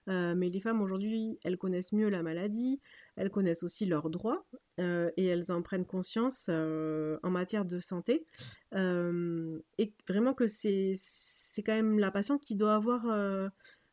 Euh, 0.09 0.35
mais 0.35 0.50
les 0.50 0.61
femmes 0.61 0.83
aujourd'hui, 0.83 1.38
elles 1.44 1.57
connaissent 1.57 1.92
mieux 1.92 2.09
la 2.09 2.22
maladie, 2.22 2.81
elles 3.16 3.31
connaissent 3.31 3.62
aussi 3.62 3.87
leurs 3.87 4.11
droits 4.11 4.44
euh, 4.79 5.11
et 5.16 5.24
elles 5.27 5.50
en 5.50 5.62
prennent 5.62 5.87
conscience 5.87 6.46
euh, 6.48 7.18
en 7.22 7.31
matière 7.31 7.64
de 7.64 7.81
santé. 7.81 8.27
et 8.72 9.92
vraiment 10.09 10.35
que 10.35 10.46
c'est 10.46 10.94
quand 11.62 11.75
même 11.75 11.99
la 11.99 12.11
patiente 12.11 12.43
qui 12.43 12.57
doit 12.57 12.75
avoir 12.75 13.07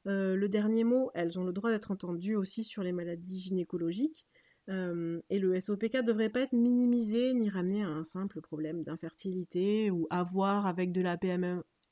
le 0.06 0.48
dernier 0.48 0.84
mot. 0.84 1.12
Elles 1.14 1.40
ont 1.40 1.44
le 1.44 1.54
droit 1.54 1.70
d'être 1.70 1.92
entendues 1.92 2.36
aussi 2.36 2.64
sur 2.64 2.84
les 2.84 2.92
maladies 2.92 3.40
gynécologiques. 3.40 4.26
et 4.68 5.40
le 5.40 5.60
SOPK 5.60 5.96
ne 5.96 6.02
devrait 6.02 6.30
pas 6.30 6.42
être 6.42 6.54
minimisé 6.54 7.34
ni 7.34 7.50
ramené 7.50 7.84
à 7.84 7.90
un 7.90 8.04
simple 8.04 8.42
problème 8.42 8.84
d'infertilité 8.84 9.92
ou 9.92 10.08
avoir 10.10 10.66
avec 10.66 10.92
de 10.92 11.02
la 11.02 11.18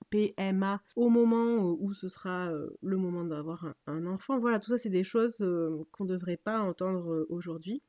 PMA 0.10 0.82
au 0.96 1.10
moment 1.10 1.78
où 1.80 1.94
ce 1.94 2.10
sera 2.10 2.52
euh, 2.52 2.70
le 2.82 2.98
moment 2.98 3.24
d'avoir 3.24 3.74
un, 3.88 4.06
enfant. 4.06 4.40
Voilà, 4.40 4.60
tout 4.60 4.72
ça, 4.72 4.78
c'est 4.78 4.90
des 4.90 5.04
choses 5.04 5.38
euh, 5.42 5.84
qu'on 5.92 6.06
ne 6.06 6.10
devrait 6.10 6.38
pas 6.38 6.60
entendre 6.60 7.12
euh, 7.14 7.28
aujourd'hui. 7.30 7.82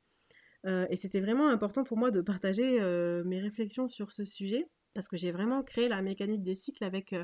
et 0.65 0.95
c'était 0.95 1.21
vraiment 1.21 1.49
important 1.49 1.83
pour 1.83 1.97
moi 1.97 2.11
de 2.11 2.21
partager 2.21 2.79
mes 3.25 3.39
réflexions 3.41 3.87
sur 3.87 4.11
ce 4.11 4.23
sujet 4.23 4.69
parce 4.93 5.07
que 5.07 5.17
j'ai 5.17 5.31
vraiment 5.31 5.63
créé 5.63 5.89
la 5.89 6.03
mécanique 6.03 6.43
des 6.43 6.53
cycles 6.53 6.83
avec 6.83 7.15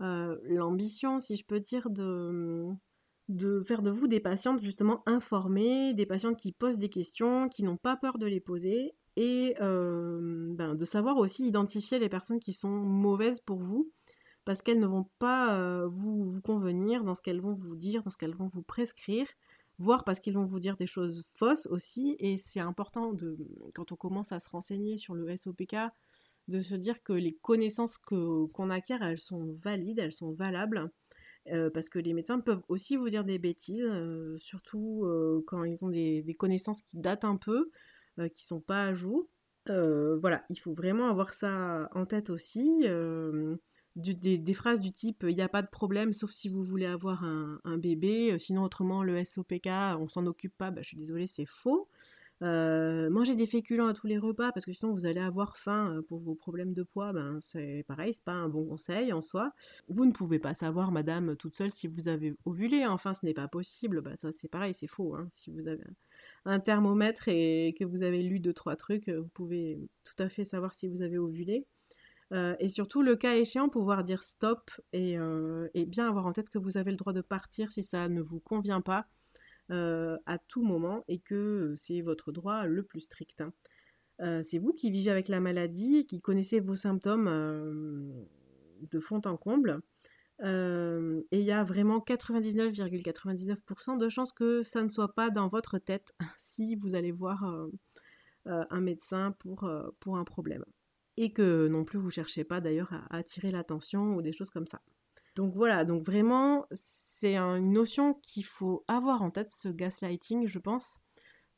l'ambition, 0.00 1.20
si 1.20 1.36
je 1.36 1.44
peux 1.44 1.60
dire, 1.60 1.88
de, 1.90 2.74
faire 3.66 3.82
de 3.82 3.90
vous 3.90 4.06
des 4.06 4.20
patientes 4.20 4.62
justement 4.62 5.02
informées, 5.06 5.94
des 5.94 6.06
patientes 6.06 6.38
qui 6.38 6.52
posent 6.52 6.78
des 6.78 6.90
questions, 6.90 7.48
qui 7.48 7.62
n'ont 7.62 7.76
pas 7.76 7.96
peur 7.96 8.18
de 8.18 8.26
les 8.26 8.40
poser 8.40 8.94
et 9.16 9.54
ben, 9.58 10.74
de 10.74 10.84
savoir 10.84 11.16
aussi 11.18 11.46
identifier 11.46 11.98
les 11.98 12.08
personnes 12.08 12.40
qui 12.40 12.52
sont 12.52 12.68
mauvaises 12.68 13.40
pour 13.40 13.58
vous 13.58 13.90
parce 14.44 14.62
qu'elles 14.62 14.80
ne 14.80 14.86
vont 14.86 15.08
pas 15.18 15.58
euh, 15.58 15.86
vous, 15.88 16.40
convenir 16.42 17.04
dans 17.04 17.14
ce 17.14 17.22
qu'elles 17.22 17.40
vont 17.40 17.54
vous 17.54 17.76
dire, 17.76 18.02
dans 18.02 18.10
ce 18.10 18.16
qu'elles 18.16 18.34
vont 18.34 18.48
vous 18.48 18.62
prescrire, 18.62 19.26
voire 19.78 20.04
parce 20.04 20.20
qu'ils 20.20 20.34
vont 20.34 20.44
vous 20.44 20.60
dire 20.60 20.76
des 20.76 20.86
choses 20.86 21.24
fausses 21.36 21.66
aussi. 21.66 22.16
Et 22.18 22.36
c'est 22.36 22.60
important, 22.60 23.12
quand 23.74 23.92
on 23.92 23.96
commence 23.96 24.32
à 24.32 24.40
se 24.40 24.48
renseigner 24.48 24.98
sur 24.98 25.14
le 25.14 25.34
SOPK, 25.36 25.76
de 26.48 26.60
se 26.60 26.74
dire 26.74 27.02
que 27.02 27.12
les 27.12 27.34
connaissances 27.34 27.98
qu'on 27.98 28.70
acquiert, 28.70 29.02
elles 29.02 29.20
sont 29.20 29.56
valides, 29.62 29.98
elles 29.98 30.12
sont 30.12 30.32
valables. 30.32 30.90
Parce 31.74 31.90
que 31.90 31.98
les 31.98 32.14
médecins 32.14 32.40
peuvent 32.40 32.62
aussi 32.68 32.96
vous 32.96 33.10
dire 33.10 33.24
des 33.24 33.38
bêtises, 33.38 33.86
surtout 34.38 35.06
quand 35.46 35.64
ils 35.64 35.84
ont 35.84 35.90
des, 35.90 36.22
des, 36.22 36.34
connaissances 36.34 36.80
qui 36.82 36.98
datent 36.98 37.24
un 37.24 37.36
peu, 37.36 37.70
qui 38.34 38.44
sont 38.44 38.60
pas 38.60 38.84
à 38.84 38.94
jour. 38.94 39.28
voilà, 39.66 40.44
il 40.48 40.58
faut 40.58 40.72
vraiment 40.72 41.08
avoir 41.08 41.34
ça 41.34 41.88
en 41.92 42.06
tête 42.06 42.30
aussi 42.30 42.86
des, 43.96 44.54
phrases 44.54 44.80
du 44.80 44.92
type 44.92 45.24
il 45.28 45.34
n'y 45.34 45.42
a 45.42 45.48
pas 45.48 45.62
de 45.62 45.68
problème 45.68 46.12
sauf 46.12 46.30
si 46.30 46.48
vous 46.48 46.64
voulez 46.64 46.86
avoir 46.86 47.24
un, 47.24 47.78
bébé, 47.78 48.32
euh, 48.32 48.38
sinon 48.38 48.62
autrement 48.64 49.02
le 49.02 49.24
SOPK 49.24 49.68
on 49.98 50.08
s'en 50.08 50.26
occupe 50.26 50.56
pas, 50.56 50.70
bah, 50.70 50.82
je 50.82 50.88
suis 50.88 50.96
désolée 50.96 51.26
c'est 51.26 51.46
faux. 51.46 51.88
Manger 52.40 53.36
des 53.36 53.46
féculents 53.46 53.86
à 53.86 53.94
tous 53.94 54.06
les 54.06 54.18
repas 54.18 54.52
parce 54.52 54.66
que 54.66 54.72
sinon 54.72 54.92
vous 54.92 55.06
allez 55.06 55.20
avoir 55.20 55.56
faim 55.56 56.02
pour 56.08 56.20
vos 56.20 56.34
problèmes 56.34 56.74
de 56.74 56.82
poids, 56.82 57.12
ben 57.12 57.38
c'est 57.40 57.84
pareil, 57.88 58.12
c'est 58.12 58.24
pas 58.24 58.32
un 58.32 58.48
bon 58.48 58.66
conseil 58.66 59.12
en 59.12 59.22
soi. 59.22 59.52
Vous 59.88 60.04
ne 60.04 60.12
pouvez 60.12 60.38
pas 60.38 60.54
savoir, 60.54 60.92
madame, 60.92 61.36
toute 61.36 61.56
seule 61.56 61.72
si 61.72 61.86
vous 61.86 62.08
avez 62.08 62.34
ovulé, 62.44 62.84
enfin 62.86 63.14
ce 63.14 63.24
n'est 63.24 63.34
pas 63.34 63.48
possible, 63.48 64.00
bah 64.02 64.16
ça 64.16 64.32
c'est 64.32 64.48
pareil, 64.48 64.74
c'est 64.74 64.86
faux. 64.86 65.14
Hein. 65.14 65.28
Si 65.32 65.50
vous 65.50 65.66
avez 65.68 65.84
un 66.44 66.60
thermomètre 66.60 67.28
et 67.28 67.74
que 67.78 67.84
vous 67.84 68.02
avez 68.02 68.22
lu 68.22 68.40
deux 68.40 68.52
trois 68.52 68.76
trucs, 68.76 69.08
vous 69.08 69.28
pouvez 69.28 69.78
tout 70.04 70.22
à 70.22 70.28
fait 70.28 70.44
savoir 70.44 70.74
si 70.74 70.88
vous 70.88 71.02
avez 71.02 71.18
ovulé. 71.18 71.66
Et 72.58 72.68
surtout, 72.68 73.02
le 73.02 73.14
cas 73.14 73.36
échéant, 73.36 73.68
pouvoir 73.68 74.02
dire 74.02 74.24
stop 74.24 74.70
et, 74.92 75.16
bien 75.86 76.08
avoir 76.08 76.26
en 76.26 76.32
tête 76.32 76.50
que 76.50 76.58
vous 76.58 76.76
avez 76.76 76.90
le 76.90 76.96
droit 76.96 77.12
de 77.12 77.20
partir 77.20 77.70
si 77.70 77.84
ça 77.84 78.08
ne 78.08 78.20
vous 78.20 78.40
convient 78.40 78.80
pas 78.80 79.06
euh, 79.70 80.16
à 80.26 80.38
tout 80.38 80.62
moment 80.62 81.04
et 81.08 81.18
que 81.18 81.74
c'est 81.76 82.00
votre 82.00 82.32
droit 82.32 82.66
le 82.66 82.82
plus 82.82 83.00
strict. 83.00 83.40
Hein. 83.40 83.52
c'est 84.44 84.58
vous 84.58 84.72
qui 84.72 84.90
vivez 84.90 85.10
avec 85.10 85.28
la 85.28 85.40
maladie, 85.40 86.06
qui 86.06 86.20
connaissez 86.20 86.60
vos 86.60 86.76
symptômes 86.76 88.26
de 88.80 89.00
fond 89.00 89.20
en 89.24 89.36
comble. 89.36 89.80
et 90.42 91.38
il 91.38 91.42
y 91.42 91.52
a 91.52 91.64
vraiment 91.64 91.98
99,99% 91.98 93.98
de 93.98 94.08
chances 94.08 94.32
que 94.32 94.62
ça 94.62 94.82
ne 94.82 94.88
soit 94.88 95.14
pas 95.14 95.30
dans 95.30 95.48
votre 95.48 95.78
tête 95.78 96.14
si 96.38 96.76
vous 96.76 96.94
allez 96.94 97.12
voir 97.12 97.44
un 98.46 98.80
médecin 98.80 99.32
pour, 99.38 99.70
pour 100.00 100.18
un 100.18 100.24
problème 100.24 100.64
et 101.16 101.32
que 101.32 101.68
non 101.68 101.84
plus 101.84 101.98
vous 101.98 102.10
cherchez 102.10 102.44
pas 102.44 102.60
d'ailleurs 102.60 102.92
à, 102.92 103.16
attirer 103.16 103.50
l'attention 103.50 104.14
ou 104.14 104.22
des 104.22 104.32
choses 104.32 104.50
comme 104.50 104.66
ça. 104.66 104.80
Donc 105.36 105.54
voilà, 105.54 105.84
donc 105.84 106.04
vraiment 106.04 106.66
c'est 107.24 107.38
une 107.38 107.72
notion 107.72 108.12
qu'il 108.12 108.44
faut 108.44 108.84
avoir 108.86 109.22
en 109.22 109.30
tête, 109.30 109.50
ce 109.50 109.70
gaslighting, 109.70 110.46
je 110.46 110.58
pense, 110.58 111.00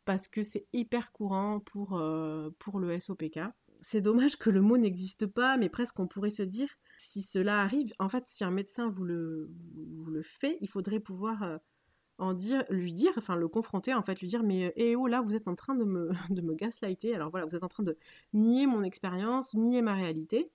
parce 0.05 0.29
que 0.29 0.45
c'est 0.45 0.69
hyper 0.73 1.11
courant 1.11 1.59
pour, 1.59 1.99
euh, 1.99 2.51
pour 2.61 2.79
le 2.79 3.01
SOPK. 3.01 3.41
C'est 3.81 4.01
dommage 4.01 4.37
que 4.37 4.49
le 4.49 4.61
mot 4.61 4.79
n'existe 4.79 5.27
pas, 5.27 5.57
mais 5.57 5.69
presque 5.69 5.99
on 5.99 6.07
pourrait 6.07 6.31
se 6.31 6.45
dire, 6.45 6.69
si 6.99 7.21
cela 7.21 7.61
arrive, 7.63 7.93
en 7.99 8.09
fait, 8.09 8.23
si 8.29 8.45
un 8.45 8.53
médecin 8.53 8.89
vous 8.89 9.03
le, 9.03 9.51
vous, 9.75 10.09
le 10.09 10.23
fait, 10.23 10.57
il 10.61 10.69
faudrait 10.69 11.01
pouvoir 11.01 11.43
euh, 11.43 11.59
en 12.19 12.33
dire, 12.33 12.63
lui 12.71 12.93
dire, 12.93 13.11
enfin 13.17 13.35
le 13.35 13.49
confronter, 13.49 13.93
en 13.93 14.05
fait, 14.05 14.21
lui 14.21 14.29
dire 14.29 14.45
mais 14.45 14.73
eh 14.77 14.95
oh 14.95 15.09
là 15.09 15.21
vous 15.21 15.35
êtes 15.35 15.49
en 15.49 15.57
train 15.57 15.75
de 15.75 15.85
me, 15.85 16.11
de 16.31 16.43
me 16.43 16.55
gaslighter, 16.55 17.13
alors 17.13 17.31
voilà, 17.31 17.45
vous 17.45 17.57
êtes 17.57 17.65
en 17.65 17.69
train 17.69 17.83
de 17.83 17.99
nier 18.35 18.69
mon 18.69 18.85
expérience, 18.85 19.53
nier 19.55 19.83
ma 19.83 19.95
réalité. 19.95 20.49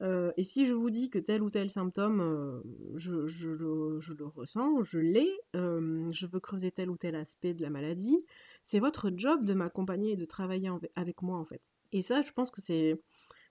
Euh, 0.00 0.32
et 0.36 0.44
si 0.44 0.66
je 0.66 0.74
vous 0.74 0.90
dis 0.90 1.10
que 1.10 1.18
tel 1.18 1.42
ou 1.42 1.50
tel 1.50 1.70
symptôme, 1.70 2.20
euh, 2.20 2.62
je, 2.96 3.48
le 3.48 4.26
ressens, 4.26 4.82
je 4.84 4.98
l'ai, 4.98 5.30
euh, 5.56 6.08
je 6.12 6.26
veux 6.26 6.40
creuser 6.40 6.70
tel 6.70 6.88
ou 6.88 6.96
tel 6.96 7.16
aspect 7.16 7.54
de 7.54 7.62
la 7.62 7.70
maladie, 7.70 8.24
c'est 8.62 8.78
votre 8.78 9.10
job 9.14 9.44
de 9.44 9.54
m'accompagner 9.54 10.12
et 10.12 10.16
de 10.16 10.24
travailler 10.24 10.70
avec 10.94 11.22
moi 11.22 11.38
en 11.38 11.44
fait. 11.44 11.62
Et 11.92 12.02
ça, 12.02 12.22
je 12.22 12.30
pense 12.32 12.50
que 12.50 12.60
c'est 12.60 13.00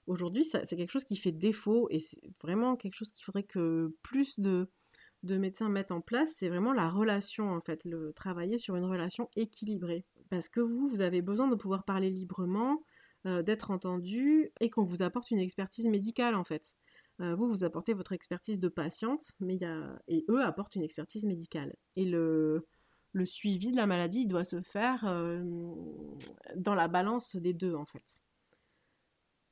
aujourd'hui, 0.05 0.45
c'est 0.45 0.77
quelque 0.77 0.91
chose 0.91 1.03
qui 1.03 1.17
fait 1.17 1.33
défaut 1.33 1.87
et 1.91 1.99
c'est 1.99 2.21
vraiment 2.41 2.77
quelque 2.77 2.95
chose 2.95 3.11
qu'il 3.11 3.25
faudrait 3.25 3.43
que 3.43 3.93
plus 4.03 4.39
de 4.39 4.69
de 5.23 5.37
médecins 5.37 5.67
mettent 5.67 5.91
en 5.91 5.99
place, 5.99 6.29
c'est 6.37 6.47
vraiment 6.47 6.73
la 6.73 6.89
relation 6.89 7.49
en 7.49 7.61
fait, 7.61 7.83
le 7.85 8.13
travailler 8.13 8.57
sur 8.57 8.75
une 8.75 8.85
relation 8.85 9.29
équilibrée. 9.35 10.05
Parce 10.29 10.47
que 10.47 10.59
vous, 10.59 10.87
vous 10.87 11.01
avez 11.01 11.21
besoin 11.21 11.47
de 11.47 11.55
pouvoir 11.55 11.83
parler 11.83 12.09
librement, 12.09 12.83
euh, 13.25 13.41
d'être 13.41 13.71
entendu 13.71 14.51
et 14.59 14.69
qu'on 14.69 14.83
vous 14.83 15.01
apporte 15.01 15.31
une 15.31 15.39
expertise 15.39 15.87
médicale 15.87 16.35
en 16.35 16.43
fait. 16.43 16.73
Euh, 17.19 17.35
vous, 17.35 17.47
vous 17.47 17.63
apportez 17.63 17.93
votre 17.93 18.13
expertise 18.13 18.59
de 18.59 18.67
patiente, 18.69 19.31
mais 19.39 19.55
y 19.55 19.65
a... 19.65 19.99
et 20.07 20.23
eux 20.29 20.43
apportent 20.43 20.75
une 20.75 20.83
expertise 20.83 21.25
médicale. 21.25 21.75
Et 21.95 22.05
le, 22.05 22.67
le 23.13 23.25
suivi 23.25 23.71
de 23.71 23.75
la 23.75 23.87
maladie 23.87 24.27
doit 24.27 24.43
se 24.43 24.61
faire 24.61 25.03
euh, 25.07 25.43
dans 26.55 26.75
la 26.75 26.87
balance 26.87 27.35
des 27.35 27.53
deux 27.53 27.73
en 27.73 27.85
fait. 27.85 28.21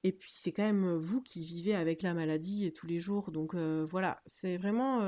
Et 0.03 0.11
puis 0.11 0.33
c'est 0.35 0.51
quand 0.51 0.61
même 0.63 0.97
vous 0.97 1.23
qui 1.23 1.43
vivez 1.43 1.73
avec 1.73 2.03
la 2.03 2.13
maladie 2.13 2.71
tous 2.73 2.85
les 2.85 2.99
jours. 2.99 3.31
Donc 3.31 3.55
voilà, 3.55 4.21
c'est 4.27 4.57
vraiment... 4.57 4.99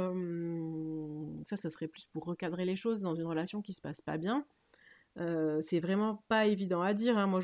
Ça, 1.45 1.55
ça 1.55 1.69
serait 1.69 1.87
plus 1.87 2.07
pour 2.07 2.25
recadrer 2.25 2.65
les 2.65 2.75
choses 2.75 3.01
dans 3.01 3.13
une 3.13 3.27
relation 3.27 3.61
qui 3.61 3.73
se 3.73 3.81
passe 3.81 4.01
pas 4.01 4.17
bien. 4.17 4.43
C'est 5.63 5.79
vraiment 5.79 6.23
pas 6.27 6.45
évident 6.47 6.81
à 6.81 6.93
dire. 6.93 7.17
Hein. 7.17 7.27
Moi, 7.27 7.41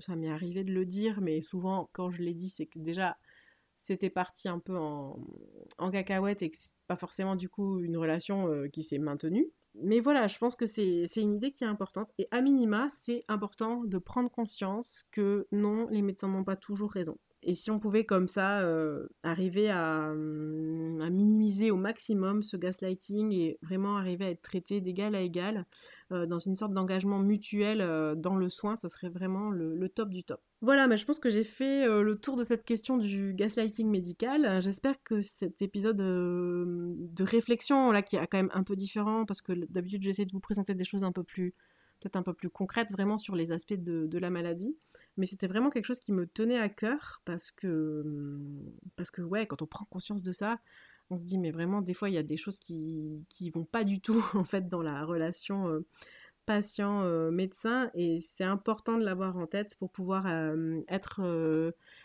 ça 0.00 0.16
m'est 0.16 0.30
arrivé 0.30 0.64
de 0.64 0.72
le 0.72 0.86
dire, 0.86 1.20
mais 1.20 1.42
souvent, 1.42 1.90
quand 1.92 2.10
je 2.10 2.22
l'ai 2.22 2.34
dit, 2.34 2.50
c'est 2.50 2.66
que 2.66 2.78
déjà, 2.78 3.16
c'était 3.78 4.10
parti 4.10 4.48
un 4.48 4.58
peu 4.58 4.76
en, 4.76 5.18
en 5.78 5.90
cacahuète 5.90 6.42
et 6.42 6.50
que 6.50 6.56
c'est 6.58 6.74
pas 6.86 6.96
forcément 6.96 7.36
du 7.36 7.48
coup 7.48 7.78
une 7.80 7.96
relation 7.96 8.48
euh, 8.48 8.68
qui 8.68 8.82
s'est 8.82 8.98
maintenue. 8.98 9.46
Mais 9.74 10.00
voilà, 10.00 10.26
je 10.28 10.38
pense 10.38 10.56
que 10.56 10.66
c'est 10.66 11.06
une 11.16 11.34
idée 11.34 11.52
qui 11.52 11.64
est 11.64 11.68
importante. 11.68 12.10
Et 12.18 12.26
à 12.30 12.40
minima, 12.40 12.88
c'est 12.90 13.24
important 13.28 13.84
de 13.84 13.98
prendre 13.98 14.30
conscience 14.30 15.04
que 15.12 15.46
non, 15.52 15.86
les 15.90 16.02
médecins 16.02 16.28
n'ont 16.28 16.44
pas 16.44 16.56
toujours 16.56 16.90
raison. 16.90 17.16
Et 17.42 17.54
si 17.54 17.70
on 17.70 17.78
pouvait 17.78 18.04
comme 18.04 18.28
ça 18.28 18.66
arriver 19.22 19.70
à, 19.70 20.10
hum, 20.10 21.00
à, 21.00 21.10
minimiser 21.10 21.70
au 21.70 21.76
maximum 21.76 22.42
ce 22.42 22.56
gaslighting 22.56 23.32
et 23.32 23.58
vraiment 23.62 23.96
arriver 23.96 24.24
à 24.24 24.30
être 24.30 24.42
traité 24.42 24.80
d'égal 24.80 25.14
à 25.14 25.20
égal, 25.20 25.64
dans 26.10 26.38
une 26.38 26.56
sorte 26.56 26.72
d'engagement 26.72 27.18
mutuel 27.18 27.78
dans 28.16 28.34
le 28.34 28.48
soin, 28.48 28.76
ça 28.76 28.88
serait 28.88 29.10
vraiment 29.10 29.50
le, 29.50 29.88
top 29.88 30.08
du 30.08 30.24
top. 30.24 30.40
Voilà, 30.62 30.88
mais 30.88 30.96
je 30.96 31.04
pense 31.04 31.20
que 31.20 31.30
j'ai 31.30 31.44
fait 31.44 31.86
le 31.86 32.16
tour 32.16 32.36
de 32.36 32.44
cette 32.44 32.64
question 32.64 32.96
du 32.96 33.34
gaslighting 33.34 33.88
médical. 33.88 34.60
J'espère 34.62 35.02
que 35.04 35.22
cet 35.22 35.60
épisode 35.62 35.98
de 35.98 37.24
réflexion, 37.24 37.92
là, 37.92 38.02
qui 38.02 38.16
est 38.16 38.26
quand 38.26 38.38
même 38.38 38.50
un 38.54 38.62
peu 38.62 38.74
différent, 38.74 39.26
parce 39.26 39.42
que 39.42 39.52
d'habitude 39.52 40.02
j'essaie 40.02 40.24
de 40.24 40.32
vous 40.32 40.40
présenter 40.40 40.74
des 40.74 40.84
choses 40.84 41.04
un 41.04 41.12
peu 41.12 41.22
plus, 41.22 41.54
peut-être 42.00 42.16
un 42.16 42.22
peu 42.22 42.32
plus 42.32 42.50
concrètes, 42.50 42.90
vraiment 42.90 43.18
sur 43.18 43.36
les 43.36 43.52
aspects 43.52 43.74
de, 43.74 44.18
la 44.18 44.30
maladie. 44.30 44.76
Mais 45.18 45.26
c'était 45.26 45.48
vraiment 45.48 45.68
quelque 45.68 45.84
chose 45.84 46.00
qui 46.00 46.12
me 46.12 46.26
tenait 46.26 46.58
à 46.58 46.68
cœur, 46.70 47.20
parce 47.26 47.50
que, 47.50 48.02
parce 48.96 49.10
que 49.10 49.20
ouais, 49.20 49.46
quand 49.46 49.60
on 49.62 49.66
prend 49.66 49.84
conscience 49.84 50.22
de 50.22 50.32
ça, 50.32 50.58
on 51.10 51.18
se 51.18 51.24
dit 51.24 51.38
mais 51.38 51.50
vraiment 51.50 51.82
des 51.82 51.94
fois 51.94 52.08
il 52.08 52.14
y 52.14 52.18
a 52.18 52.22
des 52.22 52.36
choses 52.36 52.58
qui 52.58 53.24
qui 53.28 53.50
vont 53.50 53.64
pas 53.64 53.84
du 53.84 54.00
tout 54.00 54.22
en 54.34 54.44
fait 54.44 54.68
dans 54.68 54.82
la 54.82 55.04
relation 55.04 55.84
patient 56.46 57.02
médecin 57.30 57.90
et 57.94 58.20
c'est 58.20 58.44
important 58.44 58.96
de 58.98 59.04
l'avoir 59.04 59.36
en 59.36 59.46
tête 59.46 59.76
pour 59.78 59.90
pouvoir 59.90 60.26
être 60.88 61.20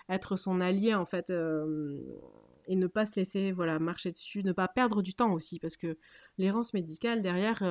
être 0.10 0.38
son 0.38 0.62
allié 0.62 0.94
en 0.96 1.06
fait 1.06 1.30
et 1.30 2.76
ne 2.76 2.88
pas 2.88 3.06
se 3.06 3.16
laisser 3.16 3.52
voilà 3.52 3.80
marcher 3.80 4.12
dessus 4.12 4.44
ne 4.44 4.52
pas 4.52 4.68
perdre 4.68 5.02
du 5.02 5.14
temps 5.14 5.34
aussi 5.34 5.60
parce 5.60 5.78
que 5.78 5.98
l'errance 6.38 6.74
médicale 6.74 7.22
derrière 7.22 7.64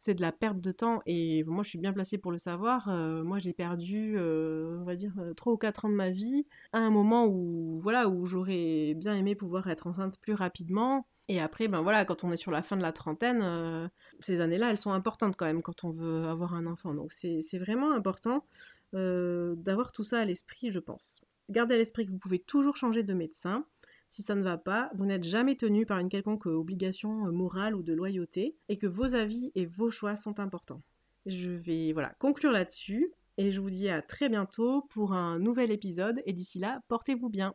c'est 0.00 0.14
de 0.14 0.22
la 0.22 0.32
perte 0.32 0.62
de 0.62 0.72
temps 0.72 1.02
et 1.04 1.44
moi 1.44 1.62
je 1.62 1.68
suis 1.68 1.78
bien 1.78 1.92
placée 1.92 2.16
pour 2.16 2.32
le 2.32 2.38
savoir. 2.38 2.88
Euh, 2.88 3.22
moi 3.22 3.38
j'ai 3.38 3.52
perdu, 3.52 4.14
euh, 4.16 4.78
on 4.80 4.84
va 4.84 4.96
dire, 4.96 5.12
3 5.36 5.52
euh, 5.52 5.54
ou 5.54 5.58
4 5.58 5.84
ans 5.84 5.90
de 5.90 5.94
ma 5.94 6.08
vie 6.10 6.46
à 6.72 6.78
un 6.78 6.88
moment 6.88 7.26
où, 7.26 7.80
voilà, 7.82 8.08
où 8.08 8.24
j'aurais 8.24 8.94
bien 8.96 9.14
aimé 9.14 9.34
pouvoir 9.34 9.68
être 9.68 9.86
enceinte 9.86 10.18
plus 10.18 10.32
rapidement. 10.32 11.06
Et 11.28 11.38
après, 11.38 11.68
ben 11.68 11.82
voilà, 11.82 12.06
quand 12.06 12.24
on 12.24 12.32
est 12.32 12.38
sur 12.38 12.50
la 12.50 12.62
fin 12.62 12.78
de 12.78 12.82
la 12.82 12.92
trentaine, 12.92 13.90
ces 14.18 14.40
années-là, 14.40 14.70
elles 14.70 14.78
sont 14.78 14.90
importantes 14.90 15.36
quand 15.36 15.44
même 15.44 15.62
quand 15.62 15.84
on 15.84 15.90
veut 15.90 16.24
avoir 16.24 16.54
un 16.54 16.66
enfant. 16.66 16.92
Donc 16.92 17.12
c'est 17.12 17.58
vraiment 17.58 17.92
important 17.92 18.44
d'avoir 18.92 19.92
tout 19.92 20.02
ça 20.02 20.20
à 20.20 20.24
l'esprit, 20.24 20.72
je 20.72 20.80
pense. 20.80 21.20
Gardez 21.50 21.74
à 21.74 21.78
l'esprit 21.78 22.06
que 22.06 22.10
vous 22.10 22.18
pouvez 22.18 22.40
toujours 22.40 22.76
changer 22.76 23.02
de 23.02 23.12
médecin. 23.12 23.64
Si 24.10 24.22
ça 24.22 24.34
ne 24.34 24.42
va 24.42 24.58
pas, 24.58 24.90
vous 24.94 25.06
n'êtes 25.06 25.22
jamais 25.22 25.54
tenu 25.54 25.86
par 25.86 26.00
une 26.00 26.08
quelconque 26.08 26.46
obligation 26.46 27.28
euh, 27.28 27.30
morale 27.30 27.76
ou 27.76 27.84
de 27.84 27.92
loyauté 27.92 28.56
et 28.68 28.76
que 28.76 28.88
vos 28.88 29.14
avis 29.14 29.52
et 29.54 29.66
vos 29.66 29.92
choix 29.92 30.16
sont 30.16 30.40
importants. 30.40 30.82
Je 31.26 31.50
vais 31.50 31.92
voilà, 31.92 32.12
conclure 32.18 32.50
là-dessus 32.50 33.12
et 33.38 33.52
je 33.52 33.60
vous 33.60 33.70
dis 33.70 33.88
à 33.88 34.02
très 34.02 34.28
bientôt 34.28 34.82
pour 34.90 35.12
un 35.12 35.38
nouvel 35.38 35.70
épisode 35.70 36.22
et 36.26 36.32
d'ici 36.32 36.58
là, 36.58 36.80
portez-vous 36.88 37.30
bien. 37.30 37.54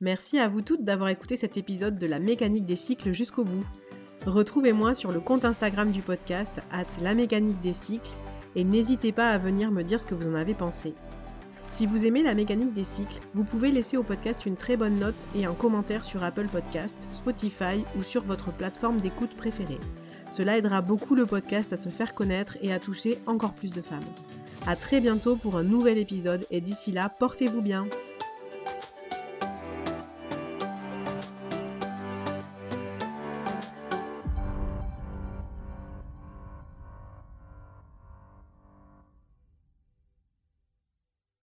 Merci 0.00 0.38
à 0.38 0.48
vous 0.48 0.62
toutes 0.62 0.84
d'avoir 0.84 1.08
écouté 1.08 1.36
cet 1.36 1.56
épisode 1.56 1.98
de 1.98 2.06
la 2.06 2.20
mécanique 2.20 2.66
des 2.66 2.76
cycles 2.76 3.12
jusqu'au 3.12 3.44
bout. 3.44 3.66
Retrouvez-moi 4.24 4.94
sur 4.94 5.10
le 5.10 5.18
compte 5.18 5.44
Instagram 5.44 5.90
du 5.90 6.00
podcast, 6.00 6.60
at 6.70 6.86
la 7.00 7.14
mécanique 7.14 7.60
des 7.60 7.72
cycles, 7.72 8.12
et 8.54 8.62
n'hésitez 8.62 9.10
pas 9.10 9.30
à 9.30 9.38
venir 9.38 9.72
me 9.72 9.82
dire 9.82 9.98
ce 9.98 10.06
que 10.06 10.14
vous 10.14 10.28
en 10.28 10.34
avez 10.34 10.54
pensé. 10.54 10.94
Si 11.72 11.86
vous 11.86 12.04
aimez 12.04 12.22
la 12.22 12.34
mécanique 12.34 12.74
des 12.74 12.84
cycles, 12.84 13.20
vous 13.34 13.44
pouvez 13.44 13.72
laisser 13.72 13.96
au 13.96 14.02
podcast 14.02 14.44
une 14.44 14.56
très 14.56 14.76
bonne 14.76 14.98
note 14.98 15.16
et 15.34 15.46
un 15.46 15.54
commentaire 15.54 16.04
sur 16.04 16.22
Apple 16.22 16.46
Podcast, 16.46 16.94
Spotify 17.16 17.82
ou 17.98 18.02
sur 18.02 18.22
votre 18.24 18.52
plateforme 18.52 19.00
d'écoute 19.00 19.34
préférée. 19.36 19.80
Cela 20.36 20.58
aidera 20.58 20.82
beaucoup 20.82 21.14
le 21.14 21.24
podcast 21.24 21.72
à 21.72 21.78
se 21.78 21.88
faire 21.88 22.14
connaître 22.14 22.58
et 22.60 22.74
à 22.74 22.78
toucher 22.78 23.18
encore 23.26 23.54
plus 23.54 23.70
de 23.70 23.80
femmes. 23.80 24.00
A 24.66 24.76
très 24.76 25.00
bientôt 25.00 25.34
pour 25.34 25.56
un 25.56 25.64
nouvel 25.64 25.96
épisode 25.96 26.46
et 26.50 26.60
d'ici 26.60 26.92
là, 26.92 27.08
portez-vous 27.08 27.62
bien 27.62 27.86